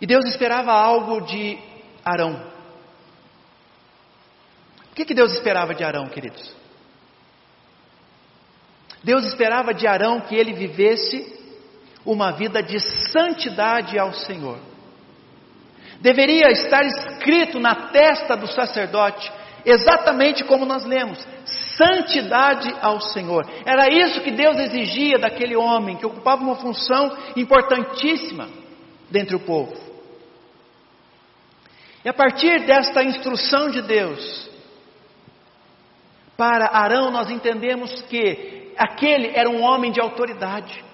E 0.00 0.06
Deus 0.06 0.24
esperava 0.26 0.72
algo 0.72 1.20
de 1.22 1.58
Arão. 2.04 2.52
O 4.90 4.94
que, 4.94 5.04
que 5.04 5.14
Deus 5.14 5.32
esperava 5.32 5.74
de 5.74 5.82
Arão, 5.82 6.08
queridos? 6.08 6.56
Deus 9.02 9.26
esperava 9.26 9.74
de 9.74 9.86
Arão 9.86 10.20
que 10.20 10.34
ele 10.34 10.52
vivesse 10.52 11.36
uma 12.04 12.32
vida 12.32 12.62
de 12.62 12.78
santidade 13.10 13.98
ao 13.98 14.12
Senhor. 14.12 14.58
Deveria 16.00 16.50
estar 16.50 16.84
escrito 16.84 17.58
na 17.58 17.88
testa 17.90 18.36
do 18.36 18.46
sacerdote, 18.46 19.30
exatamente 19.64 20.44
como 20.44 20.64
nós 20.64 20.84
lemos: 20.84 21.18
santidade 21.76 22.72
ao 22.80 23.00
Senhor. 23.00 23.44
Era 23.64 23.88
isso 23.92 24.20
que 24.20 24.30
Deus 24.30 24.58
exigia 24.58 25.18
daquele 25.18 25.56
homem, 25.56 25.96
que 25.96 26.06
ocupava 26.06 26.42
uma 26.42 26.56
função 26.56 27.16
importantíssima 27.36 28.48
dentre 29.10 29.34
o 29.34 29.40
povo. 29.40 29.74
E 32.04 32.08
a 32.08 32.14
partir 32.14 32.64
desta 32.64 33.02
instrução 33.02 33.70
de 33.70 33.82
Deus, 33.82 34.48
para 36.36 36.68
Arão, 36.68 37.10
nós 37.10 37.28
entendemos 37.28 38.02
que 38.02 38.72
aquele 38.78 39.32
era 39.34 39.50
um 39.50 39.60
homem 39.62 39.90
de 39.90 40.00
autoridade. 40.00 40.87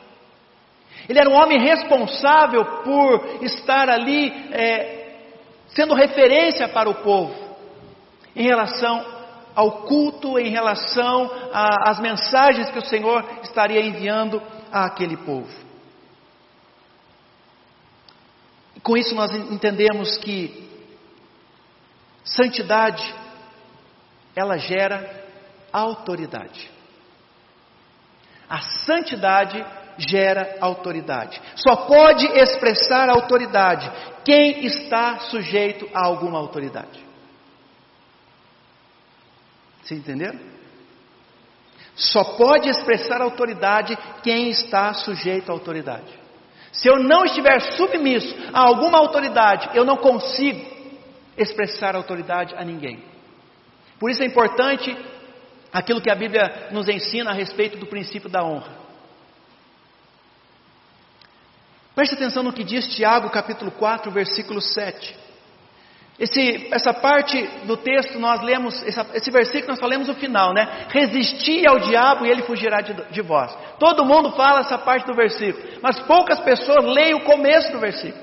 Ele 1.08 1.18
era 1.18 1.28
um 1.28 1.34
homem 1.34 1.60
responsável 1.60 2.64
por 2.82 3.42
estar 3.42 3.90
ali 3.90 4.32
é, 4.52 5.16
sendo 5.68 5.94
referência 5.94 6.68
para 6.68 6.88
o 6.88 6.94
povo 6.94 7.34
em 8.34 8.44
relação 8.44 9.04
ao 9.54 9.82
culto, 9.82 10.38
em 10.38 10.50
relação 10.50 11.30
às 11.52 12.00
mensagens 12.00 12.70
que 12.70 12.78
o 12.78 12.84
Senhor 12.84 13.24
estaria 13.42 13.80
enviando 13.80 14.42
àquele 14.72 15.16
povo. 15.16 15.64
Com 18.82 18.96
isso 18.96 19.14
nós 19.14 19.30
entendemos 19.32 20.18
que 20.18 20.68
santidade 22.24 23.14
ela 24.34 24.58
gera 24.58 25.24
autoridade. 25.72 26.70
A 28.48 28.60
santidade 28.60 29.64
gera 29.98 30.56
autoridade. 30.60 31.40
Só 31.56 31.76
pode 31.76 32.26
expressar 32.26 33.08
autoridade 33.08 33.90
quem 34.24 34.64
está 34.64 35.18
sujeito 35.20 35.88
a 35.94 36.04
alguma 36.04 36.38
autoridade. 36.38 37.04
Você 39.82 39.94
entenderam? 39.94 40.40
Só 41.94 42.24
pode 42.24 42.68
expressar 42.68 43.20
autoridade 43.20 43.96
quem 44.22 44.48
está 44.50 44.92
sujeito 44.94 45.50
à 45.50 45.52
autoridade. 45.52 46.12
Se 46.72 46.88
eu 46.88 46.98
não 46.98 47.24
estiver 47.24 47.60
submisso 47.76 48.34
a 48.52 48.60
alguma 48.60 48.98
autoridade, 48.98 49.70
eu 49.74 49.84
não 49.84 49.96
consigo 49.96 50.74
expressar 51.36 51.94
autoridade 51.94 52.54
a 52.56 52.64
ninguém. 52.64 53.02
Por 53.98 54.10
isso 54.10 54.22
é 54.22 54.26
importante 54.26 54.96
aquilo 55.72 56.00
que 56.00 56.10
a 56.10 56.16
Bíblia 56.16 56.68
nos 56.72 56.88
ensina 56.88 57.30
a 57.30 57.34
respeito 57.34 57.78
do 57.78 57.86
princípio 57.86 58.28
da 58.28 58.44
honra. 58.44 58.83
Preste 61.94 62.14
atenção 62.14 62.42
no 62.42 62.52
que 62.52 62.64
diz 62.64 62.88
Tiago, 62.94 63.30
capítulo 63.30 63.70
4, 63.70 64.10
versículo 64.10 64.60
7. 64.60 65.24
Esse, 66.18 66.68
essa 66.72 66.94
parte 66.94 67.42
do 67.64 67.76
texto 67.76 68.18
nós 68.20 68.40
lemos, 68.40 68.82
essa, 68.84 69.06
esse 69.14 69.30
versículo 69.30 69.70
nós 69.70 69.80
só 69.80 69.86
lemos 69.86 70.08
o 70.08 70.14
final, 70.14 70.52
né? 70.52 70.86
Resistir 70.88 71.68
ao 71.68 71.80
diabo 71.80 72.24
e 72.24 72.30
ele 72.30 72.42
fugirá 72.42 72.80
de, 72.80 72.94
de 73.10 73.20
vós. 73.20 73.56
Todo 73.80 74.04
mundo 74.04 74.30
fala 74.32 74.60
essa 74.60 74.78
parte 74.78 75.06
do 75.06 75.14
versículo, 75.14 75.64
mas 75.82 75.98
poucas 76.00 76.38
pessoas 76.40 76.84
leem 76.84 77.14
o 77.14 77.24
começo 77.24 77.72
do 77.72 77.80
versículo. 77.80 78.22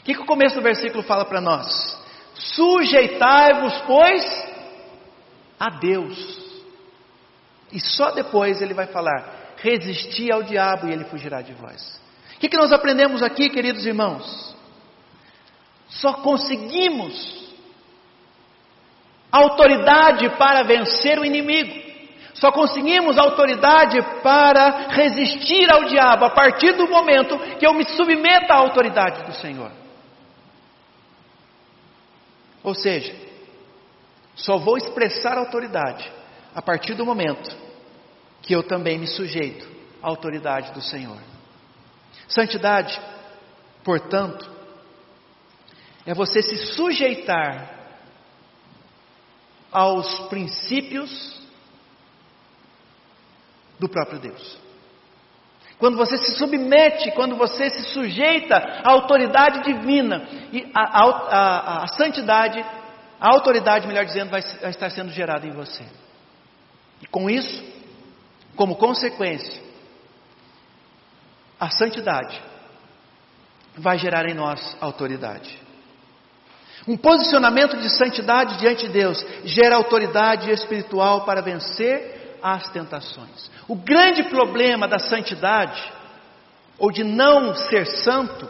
O 0.00 0.04
que, 0.04 0.14
que 0.14 0.22
o 0.22 0.26
começo 0.26 0.54
do 0.54 0.62
versículo 0.62 1.02
fala 1.02 1.24
para 1.24 1.40
nós? 1.40 1.66
Sujeitai-vos, 2.34 3.76
pois, 3.86 4.48
a 5.58 5.70
Deus. 5.70 6.38
E 7.72 7.80
só 7.80 8.12
depois 8.12 8.62
ele 8.62 8.72
vai 8.72 8.86
falar: 8.86 9.37
resistir 9.62 10.32
ao 10.32 10.42
diabo 10.42 10.88
e 10.88 10.92
ele 10.92 11.04
fugirá 11.04 11.42
de 11.42 11.52
vós. 11.52 12.00
O 12.36 12.40
que, 12.40 12.48
que 12.48 12.56
nós 12.56 12.72
aprendemos 12.72 13.22
aqui, 13.22 13.50
queridos 13.50 13.84
irmãos? 13.84 14.56
Só 15.88 16.12
conseguimos 16.14 17.48
autoridade 19.32 20.28
para 20.36 20.62
vencer 20.62 21.18
o 21.18 21.24
inimigo. 21.24 21.88
Só 22.34 22.52
conseguimos 22.52 23.18
autoridade 23.18 24.00
para 24.22 24.88
resistir 24.90 25.72
ao 25.72 25.84
diabo 25.84 26.24
a 26.24 26.30
partir 26.30 26.72
do 26.74 26.86
momento 26.86 27.36
que 27.58 27.66
eu 27.66 27.74
me 27.74 27.84
submeto 27.84 28.52
à 28.52 28.56
autoridade 28.56 29.24
do 29.24 29.34
Senhor. 29.34 29.72
Ou 32.62 32.74
seja, 32.74 33.14
só 34.36 34.56
vou 34.56 34.76
expressar 34.76 35.36
autoridade 35.36 36.08
a 36.54 36.62
partir 36.62 36.94
do 36.94 37.04
momento 37.04 37.67
que 38.48 38.54
eu 38.54 38.62
também 38.62 38.98
me 38.98 39.06
sujeito 39.06 39.68
à 40.02 40.08
autoridade 40.08 40.72
do 40.72 40.80
Senhor. 40.80 41.18
Santidade, 42.26 42.98
portanto, 43.84 44.50
é 46.06 46.14
você 46.14 46.40
se 46.40 46.56
sujeitar 46.74 47.78
aos 49.70 50.20
princípios 50.30 51.38
do 53.78 53.86
próprio 53.86 54.18
Deus. 54.18 54.58
Quando 55.78 55.98
você 55.98 56.16
se 56.16 56.38
submete, 56.38 57.10
quando 57.10 57.36
você 57.36 57.68
se 57.68 57.92
sujeita 57.92 58.56
à 58.56 58.92
autoridade 58.92 59.62
divina, 59.62 60.26
e 60.54 60.72
a, 60.74 60.80
a, 60.80 61.04
a, 61.04 61.84
a 61.84 61.88
santidade, 61.88 62.64
a 63.20 63.28
autoridade, 63.28 63.86
melhor 63.86 64.06
dizendo, 64.06 64.30
vai, 64.30 64.40
vai 64.40 64.70
estar 64.70 64.88
sendo 64.90 65.10
gerada 65.10 65.46
em 65.46 65.52
você. 65.52 65.84
E 67.02 67.06
com 67.06 67.28
isso, 67.28 67.77
como 68.58 68.74
consequência, 68.74 69.62
a 71.60 71.70
santidade 71.70 72.42
vai 73.76 73.96
gerar 73.96 74.28
em 74.28 74.34
nós 74.34 74.76
autoridade. 74.80 75.56
Um 76.86 76.96
posicionamento 76.96 77.76
de 77.76 77.88
santidade 77.88 78.58
diante 78.58 78.88
de 78.88 78.92
Deus 78.92 79.24
gera 79.44 79.76
autoridade 79.76 80.50
espiritual 80.50 81.24
para 81.24 81.40
vencer 81.40 82.36
as 82.42 82.68
tentações. 82.70 83.48
O 83.68 83.76
grande 83.76 84.24
problema 84.24 84.88
da 84.88 84.98
santidade, 84.98 85.92
ou 86.78 86.90
de 86.90 87.04
não 87.04 87.54
ser 87.54 87.86
santo, 87.86 88.48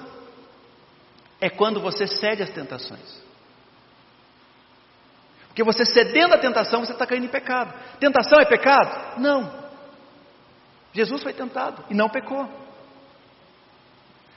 é 1.39 1.51
quando 1.51 1.83
você 1.83 2.07
cede 2.07 2.43
às 2.43 2.51
tentações. 2.51 3.23
Porque 5.49 5.63
você 5.63 5.85
cedendo 5.85 6.33
à 6.33 6.39
tentação, 6.39 6.83
você 6.83 6.93
está 6.93 7.05
caindo 7.05 7.27
em 7.27 7.29
pecado. 7.29 7.75
Tentação 8.01 8.41
é 8.41 8.47
pecado? 8.47 9.21
Não. 9.21 9.68
Jesus 10.99 11.23
foi 11.23 11.33
tentado 11.33 11.85
e 11.89 11.95
não 11.95 12.09
pecou. 12.09 12.49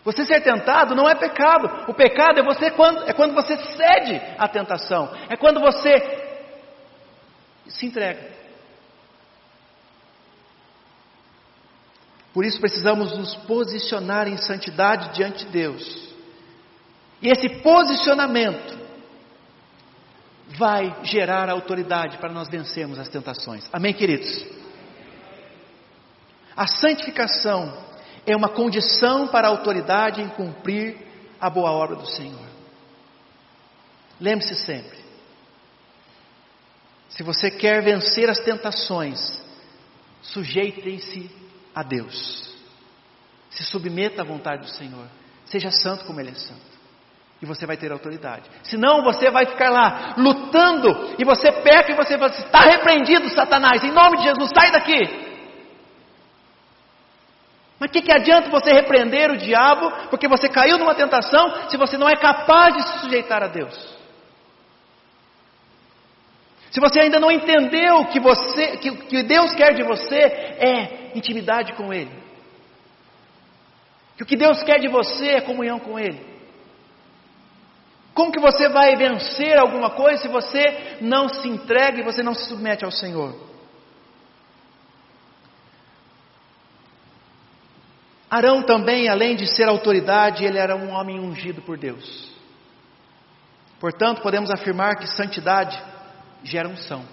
Você 0.04 0.24
ser 0.26 0.42
tentado 0.42 0.94
não 0.94 1.10
é 1.10 1.16
pecado. 1.16 1.90
O 1.90 1.94
pecado 1.94 2.40
é, 2.40 2.44
você 2.44 2.70
quando, 2.70 3.10
é 3.10 3.14
quando 3.14 3.34
você 3.34 3.58
cede 3.58 4.22
à 4.38 4.48
tentação. 4.48 5.12
É 5.28 5.36
quando 5.36 5.60
você 5.60 5.92
se 7.68 7.88
entrega. 7.88 8.30
Por 12.32 12.46
isso 12.46 12.60
precisamos 12.60 13.18
nos 13.18 13.36
posicionar 13.36 14.28
em 14.28 14.38
santidade 14.38 15.16
diante 15.16 15.46
de 15.46 15.52
Deus. 15.52 16.14
E 17.24 17.28
esse 17.28 17.50
posicionamento 17.62 18.80
vai 20.60 20.96
gerar 21.04 21.50
autoridade 21.50 22.20
para 22.20 22.32
nós 22.32 22.48
vencermos 22.50 23.00
as 23.00 23.10
tentações. 23.10 23.68
Amém, 23.74 23.94
queridos? 23.94 24.61
A 26.56 26.68
santificação 26.68 27.78
é 28.26 28.36
uma 28.36 28.50
condição 28.50 29.28
para 29.28 29.48
a 29.48 29.52
autoridade 29.52 30.22
em 30.22 30.30
cumprir 30.30 30.98
a 31.40 31.50
boa 31.50 31.72
obra 31.72 31.96
do 31.96 32.06
Senhor. 32.06 32.48
Lembre-se 34.20 34.56
sempre: 34.56 35.00
se 37.10 37.24
você 37.24 37.50
quer 37.50 37.82
vencer 37.82 38.30
as 38.30 38.40
tentações, 38.40 39.42
sujeitem-se 40.22 41.30
a 41.74 41.84
Deus. 41.84 42.50
Se 43.50 43.64
submeta 43.64 44.22
à 44.22 44.26
vontade 44.26 44.62
do 44.62 44.70
Senhor. 44.70 45.08
Seja 45.46 45.72
santo 45.72 46.06
como 46.06 46.20
Ele 46.20 46.30
é 46.30 46.36
santo. 46.36 46.72
E 47.42 47.46
você 47.46 47.66
vai 47.66 47.76
ter 47.76 47.92
autoridade. 47.92 48.50
Senão 48.64 49.04
você 49.04 49.30
vai 49.32 49.46
ficar 49.46 49.72
lá 49.72 50.14
lutando 50.16 51.16
e 51.18 51.26
você 51.26 51.52
peca 51.52 51.92
e 51.92 51.96
você 51.96 52.16
vai 52.16 52.30
assim, 52.30 52.44
está 52.44 52.62
repreendido, 52.62 53.28
Satanás, 53.30 53.84
em 53.84 53.92
nome 53.92 54.18
de 54.18 54.24
Jesus, 54.24 54.52
sai 54.56 54.72
daqui. 54.72 55.21
Mas 57.82 57.90
o 57.90 57.94
que, 57.94 58.04
que 58.04 58.14
adianta 58.14 58.48
você 58.52 58.72
repreender 58.72 59.32
o 59.32 59.38
diabo 59.38 59.92
porque 60.12 60.28
você 60.28 60.48
caiu 60.48 60.78
numa 60.78 60.94
tentação 60.94 61.68
se 61.68 61.76
você 61.78 61.98
não 61.98 62.08
é 62.08 62.16
capaz 62.16 62.76
de 62.76 62.88
se 62.88 63.00
sujeitar 63.00 63.42
a 63.42 63.48
Deus? 63.48 63.76
Se 66.70 66.80
você 66.80 67.00
ainda 67.00 67.20
não 67.20 67.32
entendeu 67.32 68.06
que 68.06 68.20
você, 68.20 68.78
que, 68.78 68.96
que 69.08 69.24
Deus 69.24 69.56
quer 69.56 69.74
de 69.74 69.82
você 69.82 70.16
é 70.16 71.12
intimidade 71.16 71.74
com 71.74 71.92
Ele. 71.92 72.12
Que 74.16 74.22
o 74.22 74.28
que 74.28 74.38
Deus 74.38 74.62
quer 74.62 74.80
de 74.80 74.88
você 74.88 75.30
é 75.30 75.42
comunhão 75.42 75.80
com 75.80 75.98
Ele. 75.98 76.24
Como 78.14 78.32
que 78.32 78.40
você 78.40 78.70
vai 78.70 78.96
vencer 78.96 79.58
alguma 79.58 79.90
coisa 79.90 80.22
se 80.22 80.28
você 80.28 80.98
não 81.02 81.28
se 81.28 81.48
entrega 81.48 82.00
e 82.00 82.04
você 82.04 82.22
não 82.22 82.36
se 82.36 82.48
submete 82.48 82.86
ao 82.86 82.92
Senhor? 82.92 83.51
Arão 88.32 88.64
também, 88.64 89.10
além 89.10 89.36
de 89.36 89.46
ser 89.46 89.68
autoridade, 89.68 90.46
ele 90.46 90.58
era 90.58 90.74
um 90.74 90.92
homem 90.92 91.20
ungido 91.20 91.62
por 91.62 91.78
Deus. 91.78 92.32
Portanto, 93.78 94.22
podemos 94.22 94.50
afirmar 94.50 94.96
que 94.96 95.06
santidade 95.06 95.78
gera 96.42 96.70
unção. 96.70 97.06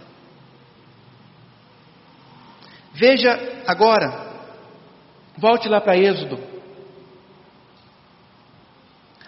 Veja 2.92 3.36
agora, 3.66 4.28
volte 5.36 5.68
lá 5.68 5.80
para 5.80 5.96
Êxodo. 5.98 6.38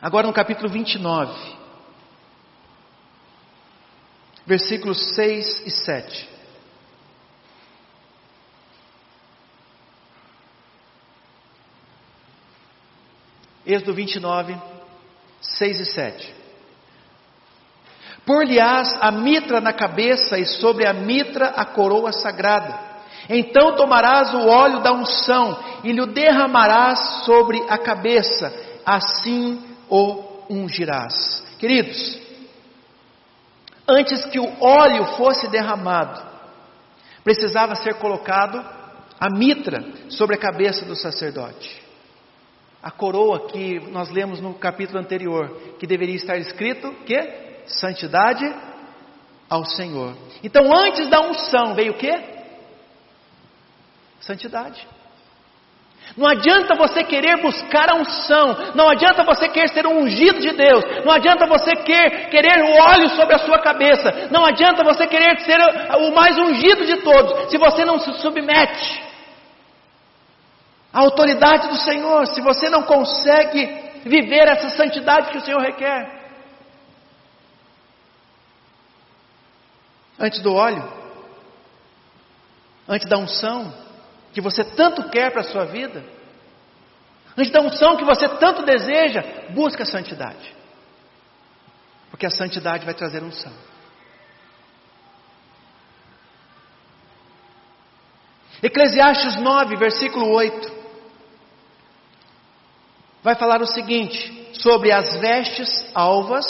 Agora 0.00 0.28
no 0.28 0.32
capítulo 0.32 0.68
29, 0.68 1.56
versículos 4.46 5.14
6 5.16 5.66
e 5.66 5.70
7. 5.70 6.29
Êxodo 13.66 13.92
29, 13.92 14.56
6 15.40 15.80
e 15.80 15.84
7. 15.84 16.34
Por-lhe-ás 18.24 18.96
a 19.00 19.10
mitra 19.10 19.60
na 19.60 19.72
cabeça 19.72 20.38
e 20.38 20.46
sobre 20.46 20.86
a 20.86 20.92
mitra 20.92 21.48
a 21.48 21.64
coroa 21.64 22.12
sagrada. 22.12 22.90
Então 23.28 23.74
tomarás 23.76 24.32
o 24.34 24.46
óleo 24.46 24.80
da 24.80 24.92
unção 24.92 25.58
e 25.84 25.92
lhe 25.92 26.00
o 26.00 26.06
derramarás 26.06 27.24
sobre 27.24 27.62
a 27.68 27.78
cabeça, 27.78 28.52
assim 28.84 29.62
o 29.88 30.24
ungirás. 30.48 31.44
Queridos, 31.58 32.18
antes 33.86 34.24
que 34.26 34.40
o 34.40 34.52
óleo 34.60 35.04
fosse 35.16 35.48
derramado, 35.48 36.20
precisava 37.22 37.74
ser 37.74 37.94
colocado 37.94 38.64
a 39.20 39.28
mitra 39.30 39.84
sobre 40.08 40.36
a 40.36 40.38
cabeça 40.38 40.84
do 40.84 40.96
sacerdote 40.96 41.89
a 42.82 42.90
coroa 42.90 43.48
que 43.48 43.78
nós 43.90 44.10
lemos 44.10 44.40
no 44.40 44.54
capítulo 44.54 44.98
anterior, 44.98 45.76
que 45.78 45.86
deveria 45.86 46.16
estar 46.16 46.36
escrito 46.38 46.92
que 47.04 47.18
santidade 47.66 48.44
ao 49.48 49.64
Senhor. 49.64 50.14
Então, 50.42 50.64
antes 50.74 51.08
da 51.08 51.20
unção 51.20 51.74
veio 51.74 51.92
o 51.92 51.96
que? 51.96 52.12
Santidade. 54.20 54.86
Não 56.16 56.26
adianta 56.26 56.74
você 56.74 57.04
querer 57.04 57.40
buscar 57.40 57.88
a 57.90 57.94
unção, 57.94 58.72
não 58.74 58.88
adianta 58.88 59.22
você 59.22 59.48
querer 59.48 59.68
ser 59.68 59.86
um 59.86 60.00
ungido 60.00 60.40
de 60.40 60.50
Deus, 60.52 60.82
não 61.04 61.12
adianta 61.12 61.46
você 61.46 61.72
querer, 61.76 62.28
querer 62.30 62.64
o 62.64 62.82
óleo 62.82 63.10
sobre 63.10 63.34
a 63.36 63.38
sua 63.38 63.60
cabeça, 63.60 64.28
não 64.30 64.44
adianta 64.44 64.82
você 64.82 65.06
querer 65.06 65.38
ser 65.40 65.58
o 65.98 66.12
mais 66.12 66.36
ungido 66.36 66.84
de 66.84 66.96
todos, 66.96 67.50
se 67.50 67.58
você 67.58 67.84
não 67.84 68.00
se 68.00 68.12
submete 68.14 69.09
a 70.92 71.00
autoridade 71.00 71.68
do 71.68 71.76
Senhor, 71.76 72.26
se 72.26 72.40
você 72.40 72.68
não 72.68 72.82
consegue 72.82 73.64
viver 74.04 74.48
essa 74.48 74.70
santidade 74.70 75.30
que 75.30 75.38
o 75.38 75.40
Senhor 75.40 75.60
requer. 75.60 76.18
Antes 80.18 80.40
do 80.40 80.52
óleo, 80.52 80.82
antes 82.88 83.08
da 83.08 83.16
unção 83.16 83.72
que 84.32 84.40
você 84.40 84.64
tanto 84.64 85.08
quer 85.10 85.30
para 85.30 85.40
a 85.40 85.44
sua 85.44 85.64
vida, 85.64 86.04
antes 87.36 87.52
da 87.52 87.60
unção 87.60 87.96
que 87.96 88.04
você 88.04 88.28
tanto 88.28 88.64
deseja, 88.64 89.22
busca 89.50 89.84
a 89.84 89.86
santidade. 89.86 90.54
Porque 92.10 92.26
a 92.26 92.30
santidade 92.30 92.84
vai 92.84 92.94
trazer 92.94 93.22
unção. 93.22 93.52
Eclesiastes 98.62 99.36
9, 99.36 99.76
versículo 99.76 100.28
8 100.34 100.79
vai 103.22 103.34
falar 103.34 103.60
o 103.62 103.66
seguinte 103.66 104.50
sobre 104.54 104.92
as 104.92 105.16
vestes 105.20 105.86
alvas, 105.94 106.44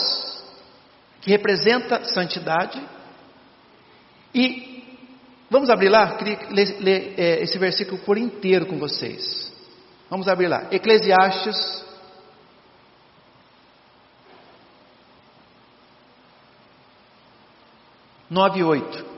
que 1.20 1.30
representa 1.30 2.04
santidade, 2.04 2.80
e 4.34 4.84
vamos 5.50 5.68
abrir 5.68 5.88
lá, 5.88 6.16
queria 6.16 6.38
ler, 6.50 6.76
ler 6.80 7.14
é, 7.18 7.42
esse 7.42 7.58
versículo 7.58 7.98
por 7.98 8.16
inteiro 8.16 8.66
com 8.66 8.78
vocês. 8.78 9.52
Vamos 10.08 10.28
abrir 10.28 10.48
lá, 10.48 10.66
Eclesiastes. 10.70 11.84
Nove 18.28 18.62
oito. 18.62 19.09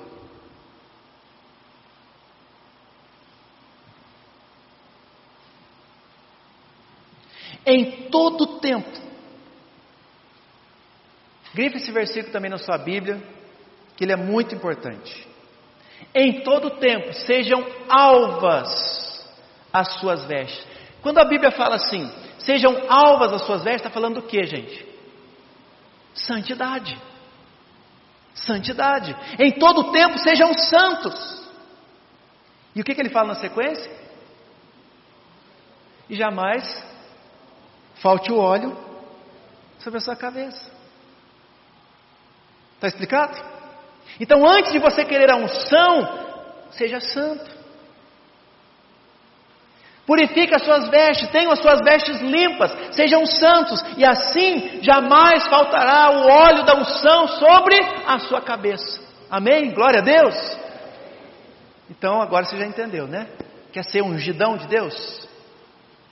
Em 7.73 8.09
todo 8.11 8.59
tempo. 8.59 8.91
Grife 11.55 11.77
esse 11.77 11.91
versículo 11.91 12.33
também 12.33 12.51
na 12.51 12.59
sua 12.59 12.79
Bíblia, 12.79 13.23
que 13.97 14.05
ele 14.05 14.13
é 14.13 14.17
muito 14.17 14.55
importante. 14.55 15.27
Em 16.15 16.43
todo 16.43 16.79
tempo 16.79 17.13
sejam 17.13 17.65
alvas 17.89 19.27
as 19.73 20.01
suas 20.01 20.25
vestes. 20.25 20.67
Quando 21.01 21.19
a 21.19 21.25
Bíblia 21.25 21.51
fala 21.51 21.77
assim, 21.77 22.11
sejam 22.39 22.85
alvas 22.89 23.33
as 23.33 23.43
suas 23.47 23.63
vestes, 23.63 23.87
está 23.87 23.91
falando 23.91 24.21
do 24.21 24.27
que, 24.27 24.45
gente? 24.45 24.87
Santidade. 26.15 26.99
Santidade. 28.35 29.17
Em 29.39 29.53
todo 29.53 29.93
tempo 29.93 30.19
sejam 30.19 30.53
santos. 30.55 31.43
E 32.75 32.81
o 32.81 32.85
que, 32.85 32.95
que 32.95 33.01
ele 33.01 33.11
fala 33.11 33.29
na 33.29 33.35
sequência? 33.35 33.91
E 36.09 36.15
jamais 36.15 36.92
falte 38.03 38.33
o 38.33 38.37
óleo 38.37 38.77
sobre 39.79 39.99
a 39.99 40.01
sua 40.01 40.17
cabeça. 40.17 40.71
Está 42.75 42.89
explicado? 42.89 43.41
Então, 44.19 44.45
antes 44.45 44.73
de 44.73 44.81
você 44.81 45.05
querer 45.05 45.31
a 45.31 45.37
unção, 45.37 46.19
seja 46.73 47.01
santo. 47.01 47.63
Purifique 50.05 50.53
as 50.53 50.65
suas 50.65 50.89
vestes, 50.89 51.31
tenham 51.31 51.53
as 51.53 51.61
suas 51.61 51.79
vestes 51.81 52.21
limpas, 52.21 52.73
sejam 52.91 53.25
santos, 53.25 53.83
e 53.97 54.05
assim 54.05 54.83
jamais 54.83 55.47
faltará 55.47 56.11
o 56.11 56.29
óleo 56.29 56.65
da 56.65 56.75
unção 56.75 57.29
sobre 57.29 57.77
a 58.05 58.19
sua 58.19 58.41
cabeça. 58.43 59.01
Amém? 59.31 59.71
Glória 59.73 60.01
a 60.01 60.03
Deus. 60.03 60.35
Então 61.89 62.21
agora 62.21 62.45
você 62.45 62.59
já 62.59 62.67
entendeu, 62.67 63.07
né? 63.07 63.29
Quer 63.73 63.85
ser 63.85 64.03
ungidão 64.03 64.57
de 64.57 64.67
Deus? 64.67 65.29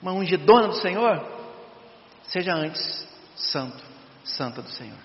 Uma 0.01 0.13
ungidona 0.13 0.69
do 0.69 0.75
Senhor? 0.75 1.40
Seja 2.31 2.53
antes 2.53 3.05
santo, 3.35 3.83
santa 4.23 4.61
do 4.61 4.69
Senhor. 4.69 4.97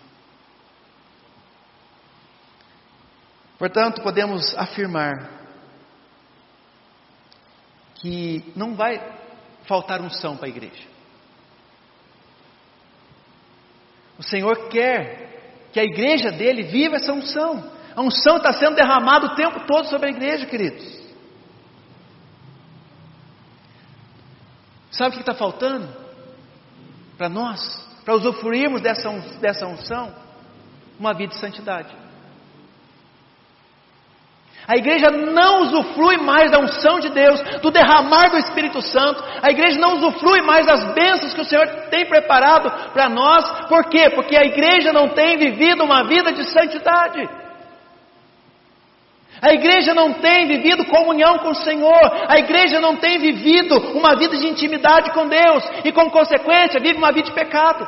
Portanto, 3.59 4.01
podemos 4.01 4.57
afirmar 4.57 5.29
que 7.97 8.53
não 8.55 8.77
vai 8.77 9.01
faltar 9.64 10.01
unção 10.01 10.37
para 10.37 10.47
a 10.47 10.51
igreja. 10.51 10.87
O 14.18 14.22
Senhor 14.22 14.68
quer 14.68 15.68
que 15.72 15.81
a 15.81 15.85
igreja 15.85 16.31
dele 16.31 16.62
viva 16.62 16.95
essa 16.95 17.12
unção. 17.12 17.72
A 17.97 18.03
unção 18.03 18.37
está 18.37 18.53
sendo 18.53 18.77
derramada 18.77 19.27
o 19.27 19.35
tempo 19.35 19.66
todo 19.66 19.89
sobre 19.89 20.11
a 20.11 20.12
igreja, 20.12 20.47
queridos. 20.47 20.97
Sabe 24.93 25.11
o 25.11 25.12
que 25.14 25.22
está 25.22 25.35
faltando? 25.35 26.06
Para 27.17 27.29
nós, 27.29 27.61
para 28.05 28.14
usufruirmos 28.14 28.81
dessa, 28.81 29.11
dessa 29.41 29.67
unção, 29.67 30.14
uma 30.99 31.12
vida 31.12 31.35
de 31.35 31.41
santidade. 31.41 31.95
A 34.69 34.77
igreja 34.77 35.11
não 35.11 35.62
usufrui 35.62 36.17
mais 36.17 36.51
da 36.51 36.59
unção 36.59 36.99
de 36.99 37.09
Deus, 37.11 37.41
do 37.62 37.71
derramar 37.71 38.31
do 38.31 38.39
Espírito 38.39 38.83
Santo. 38.83 39.23
A 39.41 39.49
igreja 39.51 39.79
não 39.79 39.95
usufrui 39.97 40.43
mais 40.43 40.67
das 40.67 40.93
bênçãos 40.93 41.35
que 41.35 41.41
o 41.41 41.45
Senhor 41.45 41.67
tem 41.89 42.05
preparado 42.07 42.93
para 42.93 43.09
nós. 43.09 43.49
Por 43.69 43.85
quê? 43.89 44.11
Porque 44.11 44.37
a 44.37 44.45
igreja 44.45 44.93
não 44.93 45.11
tem 45.11 45.39
vivido 45.39 45.85
uma 45.85 46.03
vida 46.03 46.33
de 46.33 46.45
santidade. 46.51 47.29
A 49.41 49.53
igreja 49.53 49.95
não 49.95 50.14
tem 50.14 50.47
vivido 50.47 50.87
comunhão 50.87 51.39
com 51.39 51.51
o 51.51 51.55
Senhor. 51.55 52.01
A 52.28 52.39
igreja 52.39 52.80
não 52.80 52.97
tem 52.97 53.18
vivido 53.18 53.76
uma 53.97 54.16
vida 54.16 54.37
de 54.37 54.47
intimidade 54.47 55.12
com 55.12 55.28
Deus. 55.28 55.64
E 55.84 55.93
como 55.93 56.11
consequência, 56.11 56.80
vive 56.80 56.99
uma 56.99 57.12
vida 57.12 57.28
de 57.28 57.34
pecado. 57.34 57.87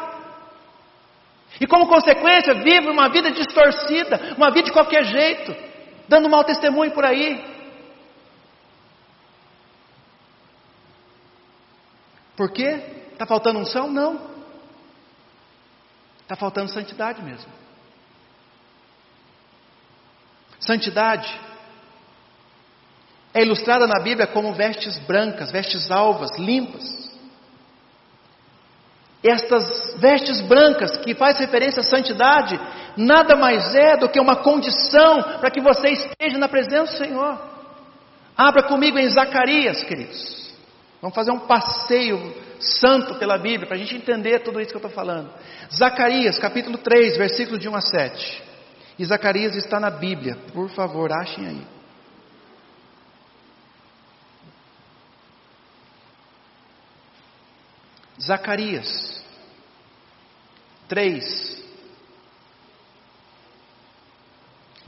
E 1.61 1.66
como 1.66 1.88
consequência, 1.88 2.55
vive 2.55 2.88
uma 2.90 3.09
vida 3.09 3.30
distorcida, 3.30 4.34
uma 4.36 4.51
vida 4.51 4.66
de 4.66 4.72
qualquer 4.72 5.05
jeito 5.05 5.68
dando 6.09 6.28
mau 6.28 6.42
testemunho 6.42 6.90
por 6.92 7.05
aí. 7.05 7.44
Por 12.36 12.51
quê? 12.51 12.80
Está 13.12 13.26
faltando 13.26 13.59
unção? 13.59 13.88
Não. 13.88 14.20
Está 16.22 16.36
faltando 16.36 16.72
santidade 16.72 17.22
mesmo. 17.22 17.51
Santidade 20.61 21.33
é 23.33 23.43
ilustrada 23.43 23.87
na 23.87 24.01
Bíblia 24.01 24.27
como 24.27 24.53
vestes 24.55 24.99
brancas, 24.99 25.51
vestes 25.51 25.91
alvas, 25.91 26.37
limpas. 26.39 27.09
Estas 29.23 29.97
vestes 29.99 30.41
brancas, 30.41 30.97
que 30.99 31.15
faz 31.15 31.39
referência 31.39 31.81
à 31.81 31.85
santidade, 31.85 32.59
nada 32.97 33.37
mais 33.37 33.75
é 33.75 33.97
do 33.97 34.09
que 34.09 34.21
uma 34.21 34.37
condição 34.37 35.23
para 35.41 35.51
que 35.51 35.61
você 35.61 35.89
esteja 35.89 36.39
na 36.39 36.49
presença 36.49 36.93
do 36.93 37.05
Senhor. 37.05 37.39
Abra 38.37 38.63
comigo 38.63 38.99
em 38.99 39.09
Zacarias, 39.11 39.83
queridos. 39.83 40.53
Vamos 41.01 41.15
fazer 41.15 41.33
um 41.33 41.41
passeio 41.41 42.35
santo 42.61 43.17
pela 43.17 43.39
Bíblia, 43.39 43.67
para 43.67 43.77
a 43.77 43.79
gente 43.79 43.97
entender 43.97 44.41
tudo 44.41 44.61
isso 44.61 44.71
que 44.71 44.77
eu 44.77 44.81
estou 44.81 44.91
falando. 44.91 45.31
Zacarias, 45.73 46.39
capítulo 46.39 46.79
3, 46.79 47.17
versículos 47.17 47.61
de 47.61 47.69
1 47.69 47.75
a 47.75 47.81
7. 47.81 48.47
E 48.99 49.05
Zacarias 49.05 49.55
está 49.55 49.78
na 49.78 49.90
Bíblia, 49.90 50.36
por 50.53 50.68
favor, 50.70 51.12
achem 51.12 51.46
aí. 51.46 51.66
Zacarias 58.20 59.24
3, 60.88 61.64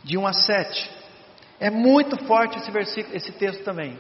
de 0.02 0.18
1 0.18 0.26
a 0.26 0.32
7. 0.32 0.90
É 1.60 1.70
muito 1.70 2.16
forte 2.24 2.58
esse 2.58 2.70
versículo, 2.70 3.16
esse 3.16 3.30
texto 3.32 3.62
também. 3.62 3.96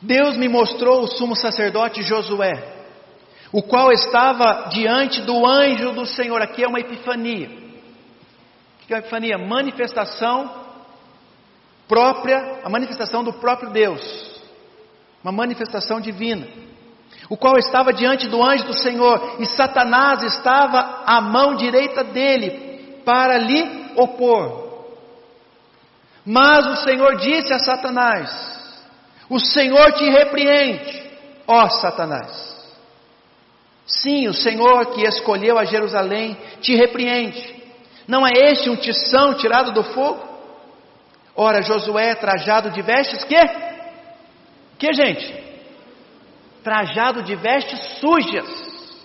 Deus 0.00 0.36
me 0.36 0.48
mostrou 0.48 1.02
o 1.02 1.08
sumo 1.08 1.34
sacerdote 1.34 2.02
Josué, 2.02 2.77
o 3.52 3.62
qual 3.62 3.90
estava 3.92 4.68
diante 4.70 5.22
do 5.22 5.46
anjo 5.46 5.92
do 5.92 6.04
Senhor. 6.04 6.40
Aqui 6.42 6.62
é 6.62 6.68
uma 6.68 6.80
epifania. 6.80 7.48
O 7.48 8.86
que 8.86 8.92
é 8.92 8.96
uma 8.96 9.00
epifania? 9.00 9.38
Manifestação 9.38 10.66
própria, 11.86 12.60
a 12.62 12.68
manifestação 12.68 13.24
do 13.24 13.32
próprio 13.32 13.70
Deus, 13.70 14.02
uma 15.24 15.32
manifestação 15.32 16.00
divina, 16.00 16.46
o 17.30 17.36
qual 17.36 17.56
estava 17.56 17.92
diante 17.92 18.28
do 18.28 18.44
anjo 18.44 18.66
do 18.66 18.78
Senhor, 18.78 19.36
e 19.38 19.46
Satanás 19.46 20.22
estava 20.22 21.02
à 21.06 21.20
mão 21.20 21.56
direita 21.56 22.04
dele 22.04 23.00
para 23.04 23.38
lhe 23.38 23.92
opor. 23.96 24.68
Mas 26.24 26.66
o 26.66 26.76
Senhor 26.84 27.16
disse 27.16 27.54
a 27.54 27.58
Satanás: 27.58 28.30
O 29.30 29.40
Senhor 29.40 29.92
te 29.94 30.04
repreende, 30.10 31.10
ó 31.46 31.70
Satanás. 31.70 32.57
Sim, 33.88 34.28
o 34.28 34.34
Senhor 34.34 34.92
que 34.92 35.02
escolheu 35.02 35.58
a 35.58 35.64
Jerusalém 35.64 36.36
te 36.60 36.76
repreende. 36.76 37.56
Não 38.06 38.26
é 38.26 38.30
este 38.50 38.68
um 38.68 38.76
tição 38.76 39.32
tirado 39.34 39.72
do 39.72 39.82
fogo? 39.82 40.28
Ora, 41.34 41.62
Josué, 41.62 42.14
trajado 42.14 42.70
de 42.70 42.82
vestes, 42.82 43.24
que? 43.24 43.40
Que, 44.78 44.92
gente? 44.92 45.48
Trajado 46.62 47.22
de 47.22 47.34
vestes 47.34 47.98
sujas, 47.98 49.00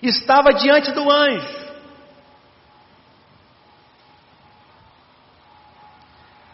estava 0.00 0.52
diante 0.52 0.92
do 0.92 1.10
anjo. 1.10 1.64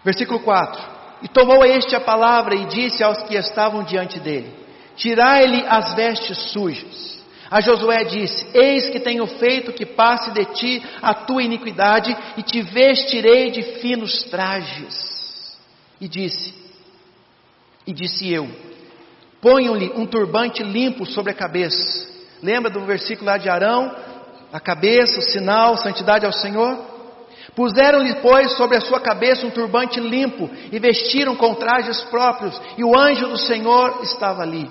Versículo 0.03 0.41
4: 0.41 0.83
E 1.23 1.29
tomou 1.29 1.63
este 1.63 1.95
a 1.95 2.01
palavra 2.01 2.55
e 2.55 2.65
disse 2.67 3.05
aos 3.05 3.23
que 3.25 3.35
estavam 3.37 3.83
diante 3.83 4.19
dele: 4.19 4.55
Tirai-lhe 4.97 5.67
as 5.69 5.95
vestes 5.95 6.39
sujas. 6.53 7.20
A 7.51 7.61
Josué 7.61 8.05
disse: 8.05 8.47
Eis 8.55 8.89
que 8.91 9.01
tenho 9.01 9.27
feito 9.27 9.73
que 9.73 9.85
passe 9.85 10.31
de 10.31 10.45
ti 10.45 10.83
a 11.03 11.13
tua 11.13 11.43
iniquidade, 11.43 12.17
e 12.37 12.43
te 12.43 12.63
vestirei 12.63 13.51
de 13.51 13.63
finos 13.81 14.23
trajes. 14.25 15.59
E 16.01 16.07
disse: 16.07 16.55
E 17.87 17.93
disse 17.93 18.33
eu: 18.33 18.49
Ponham-lhe 19.41 19.91
um 19.97 20.07
turbante 20.07 20.63
limpo 20.63 21.05
sobre 21.05 21.33
a 21.33 21.35
cabeça. 21.35 22.09
Lembra 22.41 22.71
do 22.71 22.81
versículo 22.83 23.27
lá 23.27 23.37
de 23.37 23.49
Arão? 23.49 23.97
A 24.53 24.61
cabeça, 24.61 25.19
o 25.19 25.23
sinal, 25.23 25.77
santidade 25.77 26.25
ao 26.25 26.33
Senhor? 26.33 26.91
Puseram-lhe, 27.55 28.15
pois, 28.17 28.57
sobre 28.57 28.77
a 28.77 28.81
sua 28.81 29.01
cabeça 29.01 29.47
um 29.47 29.51
turbante 29.51 29.99
limpo 29.99 30.49
e 30.71 30.79
vestiram 30.79 31.35
com 31.35 31.55
trajes 31.55 32.01
próprios, 32.03 32.61
e 32.79 32.85
o 32.85 32.97
anjo 32.97 33.29
do 33.29 33.37
Senhor 33.37 34.01
estava 34.03 34.43
ali. 34.43 34.71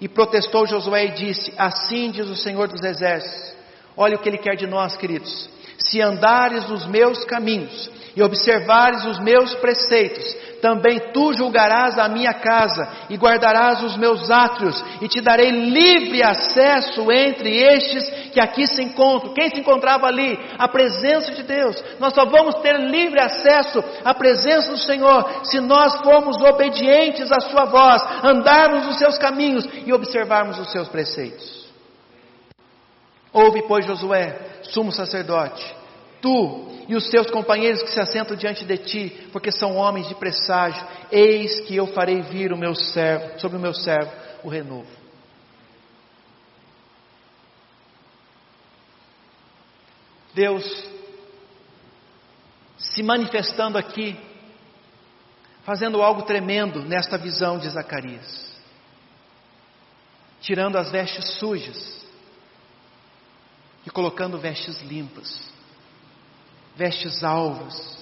E 0.00 0.08
protestou 0.08 0.66
Josué 0.66 1.06
e 1.06 1.10
disse: 1.12 1.52
Assim 1.56 2.10
diz 2.10 2.28
o 2.28 2.36
Senhor 2.36 2.68
dos 2.68 2.82
Exércitos. 2.82 3.54
Olha 3.96 4.16
o 4.16 4.18
que 4.20 4.28
ele 4.28 4.38
quer 4.38 4.56
de 4.56 4.66
nós, 4.66 4.96
queridos. 4.96 5.48
Se 5.78 6.00
andares 6.00 6.68
nos 6.68 6.86
meus 6.86 7.24
caminhos 7.24 7.90
e 8.14 8.22
observares 8.22 9.04
os 9.04 9.18
meus 9.20 9.54
preceitos, 9.56 10.36
também 10.60 10.98
tu 11.12 11.32
julgarás 11.32 11.98
a 11.98 12.08
minha 12.08 12.34
casa 12.34 12.88
e 13.08 13.16
guardarás 13.16 13.82
os 13.82 13.96
meus 13.96 14.30
átrios, 14.30 14.84
e 15.00 15.08
te 15.08 15.20
darei 15.20 15.50
livre 15.50 16.22
acesso 16.22 17.10
entre 17.10 17.56
estes 17.56 18.08
que 18.32 18.40
aqui 18.40 18.66
se 18.66 18.82
encontram. 18.82 19.32
Quem 19.34 19.48
se 19.50 19.60
encontrava 19.60 20.06
ali? 20.06 20.38
A 20.58 20.68
presença 20.68 21.32
de 21.32 21.42
Deus. 21.42 21.82
Nós 21.98 22.14
só 22.14 22.24
vamos 22.24 22.56
ter 22.56 22.78
livre 22.78 23.20
acesso 23.20 23.82
à 24.04 24.14
presença 24.14 24.70
do 24.70 24.78
Senhor 24.78 25.44
se 25.44 25.60
nós 25.60 25.94
formos 26.00 26.36
obedientes 26.42 27.30
à 27.32 27.40
Sua 27.40 27.64
voz, 27.64 28.02
andarmos 28.24 28.86
nos 28.86 28.98
seus 28.98 29.18
caminhos 29.18 29.68
e 29.86 29.92
observarmos 29.92 30.58
os 30.58 30.70
seus 30.70 30.88
preceitos. 30.88 31.68
Ouve, 33.32 33.62
pois, 33.68 33.86
Josué, 33.86 34.36
sumo 34.62 34.90
sacerdote, 34.90 35.77
tu 36.20 36.68
e 36.88 36.96
os 36.96 37.08
teus 37.08 37.30
companheiros 37.30 37.82
que 37.82 37.90
se 37.90 38.00
assentam 38.00 38.36
diante 38.36 38.64
de 38.64 38.78
ti, 38.78 39.28
porque 39.30 39.52
são 39.52 39.76
homens 39.76 40.08
de 40.08 40.14
presságio, 40.14 40.86
eis 41.12 41.60
que 41.60 41.76
eu 41.76 41.86
farei 41.88 42.22
vir 42.22 42.52
o 42.52 42.56
meu 42.56 42.74
servo, 42.74 43.38
sobre 43.38 43.58
o 43.58 43.60
meu 43.60 43.74
servo 43.74 44.10
o 44.42 44.48
renovo. 44.48 44.88
Deus 50.34 50.64
se 52.78 53.02
manifestando 53.02 53.76
aqui, 53.76 54.16
fazendo 55.64 56.00
algo 56.00 56.22
tremendo 56.22 56.82
nesta 56.82 57.18
visão 57.18 57.58
de 57.58 57.68
Zacarias, 57.68 58.56
tirando 60.40 60.76
as 60.78 60.90
vestes 60.90 61.34
sujas 61.38 62.06
e 63.84 63.90
colocando 63.90 64.38
vestes 64.38 64.80
limpas 64.82 65.57
vestes 66.78 67.24
alvas. 67.24 67.98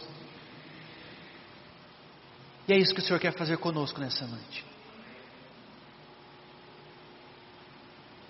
E 2.68 2.74
é 2.74 2.76
isso 2.76 2.92
que 2.92 3.00
o 3.00 3.02
Senhor 3.02 3.18
quer 3.18 3.32
fazer 3.32 3.56
conosco 3.56 3.98
nessa 3.98 4.26
noite. 4.26 4.64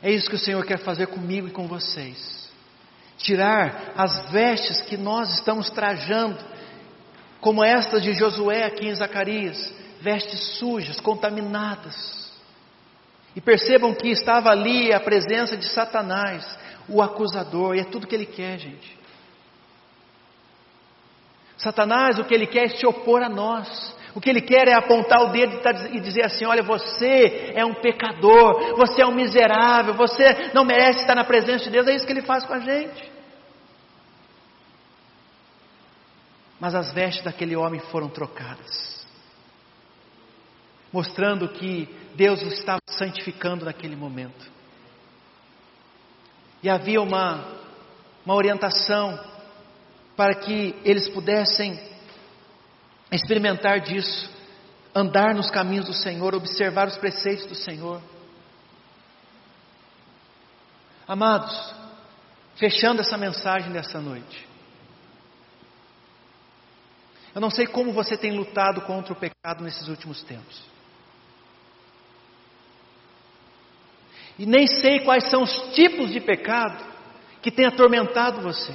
É 0.00 0.10
isso 0.12 0.30
que 0.30 0.36
o 0.36 0.38
Senhor 0.38 0.64
quer 0.64 0.78
fazer 0.78 1.08
comigo 1.08 1.48
e 1.48 1.50
com 1.50 1.66
vocês. 1.66 2.48
Tirar 3.18 3.94
as 3.96 4.30
vestes 4.30 4.82
que 4.82 4.96
nós 4.96 5.34
estamos 5.34 5.68
trajando, 5.70 6.38
como 7.40 7.64
estas 7.64 8.02
de 8.02 8.12
Josué 8.12 8.64
aqui 8.64 8.86
em 8.86 8.94
Zacarias, 8.94 9.74
vestes 10.00 10.58
sujas, 10.58 11.00
contaminadas. 11.00 12.30
E 13.34 13.40
percebam 13.40 13.94
que 13.94 14.08
estava 14.08 14.50
ali 14.50 14.92
a 14.92 15.00
presença 15.00 15.56
de 15.56 15.66
Satanás, 15.66 16.56
o 16.88 17.02
acusador, 17.02 17.74
e 17.74 17.80
é 17.80 17.84
tudo 17.84 18.06
que 18.06 18.14
ele 18.14 18.26
quer, 18.26 18.58
gente. 18.58 18.96
Satanás, 21.56 22.18
o 22.18 22.24
que 22.24 22.34
ele 22.34 22.46
quer 22.46 22.64
é 22.64 22.68
se 22.68 22.86
opor 22.86 23.22
a 23.22 23.28
nós. 23.28 23.96
O 24.14 24.20
que 24.20 24.30
ele 24.30 24.40
quer 24.40 24.68
é 24.68 24.74
apontar 24.74 25.22
o 25.22 25.32
dedo 25.32 25.60
e 25.92 26.00
dizer 26.00 26.24
assim: 26.24 26.46
olha, 26.46 26.62
você 26.62 27.52
é 27.54 27.64
um 27.64 27.74
pecador, 27.74 28.74
você 28.76 29.02
é 29.02 29.06
um 29.06 29.14
miserável, 29.14 29.94
você 29.94 30.52
não 30.54 30.64
merece 30.64 31.00
estar 31.00 31.14
na 31.14 31.24
presença 31.24 31.64
de 31.64 31.70
Deus. 31.70 31.86
É 31.86 31.94
isso 31.94 32.06
que 32.06 32.12
ele 32.12 32.22
faz 32.22 32.44
com 32.44 32.54
a 32.54 32.60
gente. 32.60 33.12
Mas 36.58 36.74
as 36.74 36.92
vestes 36.92 37.22
daquele 37.22 37.54
homem 37.54 37.80
foram 37.90 38.08
trocadas, 38.08 39.06
mostrando 40.90 41.48
que 41.50 41.86
Deus 42.14 42.42
o 42.42 42.48
estava 42.48 42.80
santificando 42.88 43.66
naquele 43.66 43.94
momento. 43.94 44.50
E 46.62 46.70
havia 46.70 47.02
uma, 47.02 47.44
uma 48.24 48.34
orientação 48.34 49.35
para 50.16 50.34
que 50.34 50.74
eles 50.82 51.08
pudessem 51.08 51.78
experimentar 53.12 53.80
disso, 53.80 54.30
andar 54.94 55.34
nos 55.34 55.50
caminhos 55.50 55.86
do 55.86 55.92
Senhor, 55.92 56.34
observar 56.34 56.88
os 56.88 56.96
preceitos 56.96 57.46
do 57.46 57.54
Senhor. 57.54 58.00
Amados, 61.06 61.74
fechando 62.56 63.02
essa 63.02 63.16
mensagem 63.16 63.70
dessa 63.70 64.00
noite, 64.00 64.48
eu 67.34 67.40
não 67.40 67.50
sei 67.50 67.66
como 67.66 67.92
você 67.92 68.16
tem 68.16 68.32
lutado 68.32 68.80
contra 68.80 69.12
o 69.12 69.16
pecado 69.16 69.62
nesses 69.62 69.86
últimos 69.88 70.22
tempos. 70.22 70.58
E 74.38 74.46
nem 74.46 74.66
sei 74.66 75.00
quais 75.00 75.28
são 75.30 75.42
os 75.42 75.74
tipos 75.74 76.10
de 76.10 76.20
pecado 76.20 76.82
que 77.42 77.50
têm 77.50 77.66
atormentado 77.66 78.40
você. 78.40 78.74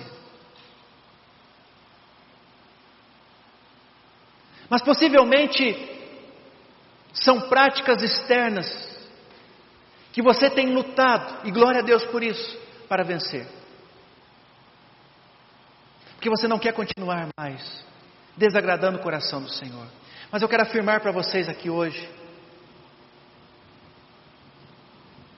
Mas 4.71 4.81
possivelmente 4.81 5.75
são 7.11 7.41
práticas 7.49 8.01
externas 8.01 8.89
que 10.13 10.21
você 10.21 10.49
tem 10.49 10.73
lutado, 10.73 11.45
e 11.45 11.51
glória 11.51 11.81
a 11.81 11.83
Deus 11.83 12.05
por 12.05 12.23
isso, 12.23 12.57
para 12.87 13.03
vencer. 13.03 13.45
Porque 16.13 16.29
você 16.29 16.47
não 16.47 16.57
quer 16.57 16.71
continuar 16.71 17.27
mais 17.37 17.83
desagradando 18.37 18.97
o 18.97 19.01
coração 19.01 19.41
do 19.41 19.49
Senhor. 19.49 19.87
Mas 20.31 20.41
eu 20.41 20.47
quero 20.47 20.63
afirmar 20.63 21.01
para 21.01 21.11
vocês 21.11 21.49
aqui 21.49 21.69
hoje 21.69 22.09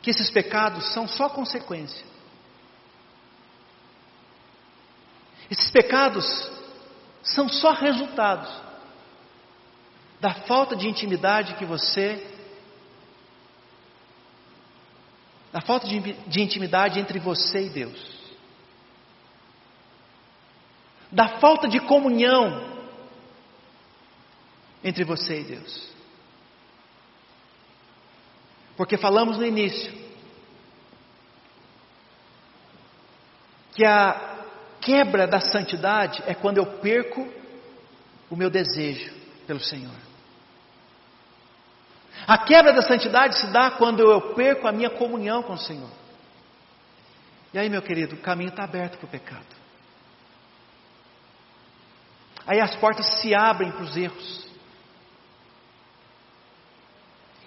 que 0.04 0.12
esses 0.12 0.30
pecados 0.30 0.94
são 0.94 1.08
só 1.08 1.28
consequência. 1.28 2.06
Esses 5.50 5.72
pecados 5.72 6.52
são 7.24 7.50
só 7.50 7.72
resultados 7.72 8.73
da 10.24 10.34
falta 10.34 10.74
de 10.74 10.88
intimidade 10.88 11.56
que 11.56 11.66
você, 11.66 12.26
da 15.52 15.60
falta 15.60 15.86
de, 15.86 16.00
de 16.00 16.42
intimidade 16.42 16.98
entre 16.98 17.20
você 17.20 17.66
e 17.66 17.70
Deus, 17.70 18.34
da 21.12 21.28
falta 21.42 21.68
de 21.68 21.78
comunhão 21.82 22.88
entre 24.82 25.04
você 25.04 25.42
e 25.42 25.44
Deus. 25.44 25.90
Porque 28.78 28.96
falamos 28.96 29.38
no 29.38 29.46
início 29.46 29.92
que 33.74 33.86
a 33.86 34.46
quebra 34.80 35.28
da 35.28 35.42
santidade 35.42 36.24
é 36.26 36.34
quando 36.34 36.60
eu 36.60 36.80
perco 36.80 37.28
o 38.30 38.38
meu 38.38 38.50
desejo 38.50 39.14
pelo 39.46 39.60
Senhor. 39.60 40.13
A 42.28 42.38
quebra 42.38 42.74
da 42.74 42.82
santidade 42.82 43.38
se 43.38 43.48
dá 43.48 43.72
quando 43.72 44.00
eu 44.00 44.34
perco 44.34 44.68
a 44.68 44.72
minha 44.72 44.90
comunhão 44.90 45.44
com 45.44 45.54
o 45.54 45.58
Senhor. 45.58 45.90
E 47.54 47.60
aí, 47.60 47.70
meu 47.70 47.82
querido, 47.82 48.16
o 48.16 48.20
caminho 48.20 48.50
está 48.50 48.64
aberto 48.64 48.98
para 48.98 49.06
o 49.06 49.10
pecado. 49.10 49.46
Aí 52.48 52.60
as 52.60 52.76
portas 52.76 53.06
se 53.20 53.34
abrem 53.34 53.72
para 53.72 53.84
os 53.84 53.96
erros. 53.96 54.48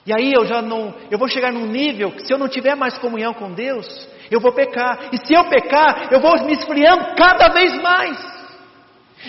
E 0.07 0.13
aí 0.13 0.33
eu 0.33 0.47
já 0.47 0.63
não, 0.63 0.95
eu 1.11 1.19
vou 1.19 1.27
chegar 1.27 1.53
num 1.53 1.67
nível 1.67 2.13
que 2.13 2.25
se 2.25 2.33
eu 2.33 2.39
não 2.39 2.49
tiver 2.49 2.77
mais 2.77 2.97
comunhão 2.97 3.35
com 3.35 3.53
Deus, 3.53 4.09
eu 4.31 4.41
vou 4.41 4.53
pecar. 4.53 5.09
E 5.13 5.19
se 5.27 5.35
eu 5.35 5.45
pecar, 5.47 6.13
eu 6.13 6.21
vou 6.21 6.33
me 6.45 6.53
esfriando 6.53 7.17
cada 7.17 7.49
vez 7.49 7.73
mais. 7.83 8.36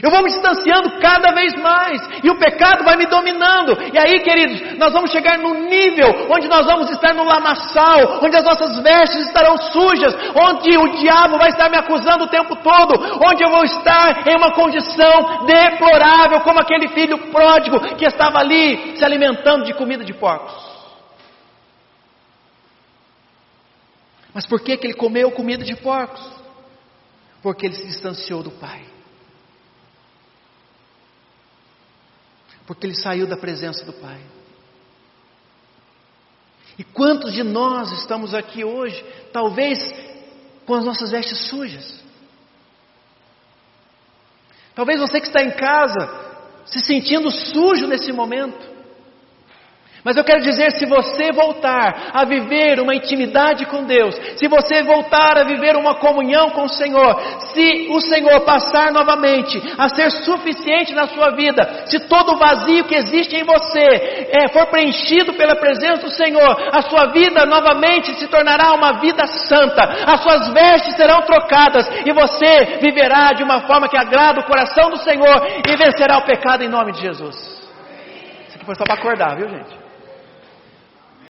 Eu 0.01 0.11
vou 0.11 0.21
me 0.21 0.29
distanciando 0.29 0.99
cada 0.99 1.31
vez 1.33 1.53
mais, 1.55 2.01
e 2.23 2.29
o 2.29 2.37
pecado 2.37 2.83
vai 2.83 2.95
me 2.95 3.07
dominando. 3.07 3.77
E 3.93 3.97
aí, 3.97 4.19
queridos, 4.21 4.77
nós 4.77 4.93
vamos 4.93 5.11
chegar 5.11 5.37
num 5.39 5.67
nível 5.67 6.27
onde 6.29 6.47
nós 6.47 6.65
vamos 6.65 6.89
estar 6.91 7.13
no 7.13 7.23
lamaçal, 7.23 8.19
onde 8.23 8.35
as 8.35 8.43
nossas 8.43 8.77
vestes 8.79 9.27
estarão 9.27 9.57
sujas, 9.57 10.15
onde 10.35 10.77
o 10.77 10.99
diabo 10.99 11.37
vai 11.37 11.49
estar 11.49 11.69
me 11.69 11.77
acusando 11.77 12.25
o 12.25 12.29
tempo 12.29 12.55
todo, 12.57 13.19
onde 13.25 13.43
eu 13.43 13.49
vou 13.49 13.63
estar 13.63 14.27
em 14.27 14.35
uma 14.35 14.53
condição 14.53 15.45
deplorável, 15.45 16.41
como 16.41 16.59
aquele 16.59 16.89
filho 16.89 17.17
pródigo 17.31 17.79
que 17.95 18.05
estava 18.05 18.39
ali 18.39 18.97
se 18.97 19.03
alimentando 19.03 19.65
de 19.65 19.73
comida 19.73 20.03
de 20.03 20.13
porcos. 20.13 20.77
Mas 24.33 24.45
por 24.45 24.61
que, 24.61 24.77
que 24.77 24.85
ele 24.85 24.93
comeu 24.93 25.31
comida 25.31 25.63
de 25.63 25.75
porcos? 25.75 26.21
Porque 27.41 27.65
ele 27.65 27.75
se 27.75 27.87
distanciou 27.87 28.43
do 28.43 28.51
Pai. 28.51 28.96
Porque 32.67 32.85
ele 32.85 32.95
saiu 32.95 33.25
da 33.25 33.37
presença 33.37 33.83
do 33.85 33.93
Pai. 33.93 34.19
E 36.77 36.83
quantos 36.83 37.33
de 37.33 37.41
nós 37.41 37.91
estamos 37.93 38.35
aqui 38.35 38.63
hoje, 38.63 39.03
talvez 39.33 39.79
com 40.65 40.75
as 40.75 40.85
nossas 40.85 41.09
vestes 41.09 41.47
sujas? 41.47 42.03
Talvez 44.75 44.99
você 44.99 45.19
que 45.19 45.27
está 45.27 45.41
em 45.41 45.51
casa, 45.51 46.07
se 46.65 46.81
sentindo 46.81 47.31
sujo 47.31 47.87
nesse 47.87 48.11
momento. 48.11 48.76
Mas 50.03 50.15
eu 50.15 50.23
quero 50.23 50.41
dizer, 50.41 50.71
se 50.71 50.85
você 50.85 51.31
voltar 51.31 52.11
a 52.13 52.23
viver 52.23 52.79
uma 52.79 52.95
intimidade 52.95 53.65
com 53.65 53.83
Deus, 53.83 54.15
se 54.37 54.47
você 54.47 54.83
voltar 54.83 55.37
a 55.37 55.43
viver 55.43 55.75
uma 55.75 55.95
comunhão 55.95 56.51
com 56.51 56.63
o 56.63 56.69
Senhor, 56.69 57.19
se 57.39 57.87
o 57.89 57.99
Senhor 57.99 58.41
passar 58.41 58.91
novamente 58.91 59.61
a 59.77 59.89
ser 59.89 60.11
suficiente 60.11 60.93
na 60.93 61.07
sua 61.07 61.31
vida, 61.31 61.83
se 61.87 61.99
todo 62.01 62.33
o 62.33 62.37
vazio 62.37 62.85
que 62.85 62.95
existe 62.95 63.35
em 63.35 63.43
você 63.43 64.29
é, 64.31 64.47
for 64.49 64.67
preenchido 64.67 65.33
pela 65.33 65.55
presença 65.55 66.03
do 66.03 66.11
Senhor, 66.11 66.69
a 66.71 66.81
sua 66.83 67.07
vida 67.07 67.45
novamente 67.45 68.13
se 68.15 68.27
tornará 68.27 68.73
uma 68.73 68.99
vida 68.99 69.25
santa, 69.25 69.83
as 70.05 70.21
suas 70.21 70.47
vestes 70.53 70.95
serão 70.95 71.21
trocadas 71.23 71.89
e 72.05 72.13
você 72.13 72.77
viverá 72.81 73.33
de 73.33 73.43
uma 73.43 73.61
forma 73.61 73.89
que 73.89 73.97
agrada 73.97 74.41
o 74.41 74.45
coração 74.45 74.89
do 74.89 74.97
Senhor 74.97 75.47
e 75.67 75.75
vencerá 75.75 76.19
o 76.19 76.25
pecado 76.25 76.63
em 76.63 76.69
nome 76.69 76.93
de 76.93 77.01
Jesus. 77.01 77.35
Isso 78.47 78.55
aqui 78.55 78.65
foi 78.65 78.75
só 78.75 78.83
para 78.83 78.95
acordar, 78.95 79.35
viu 79.35 79.49
gente? 79.49 79.86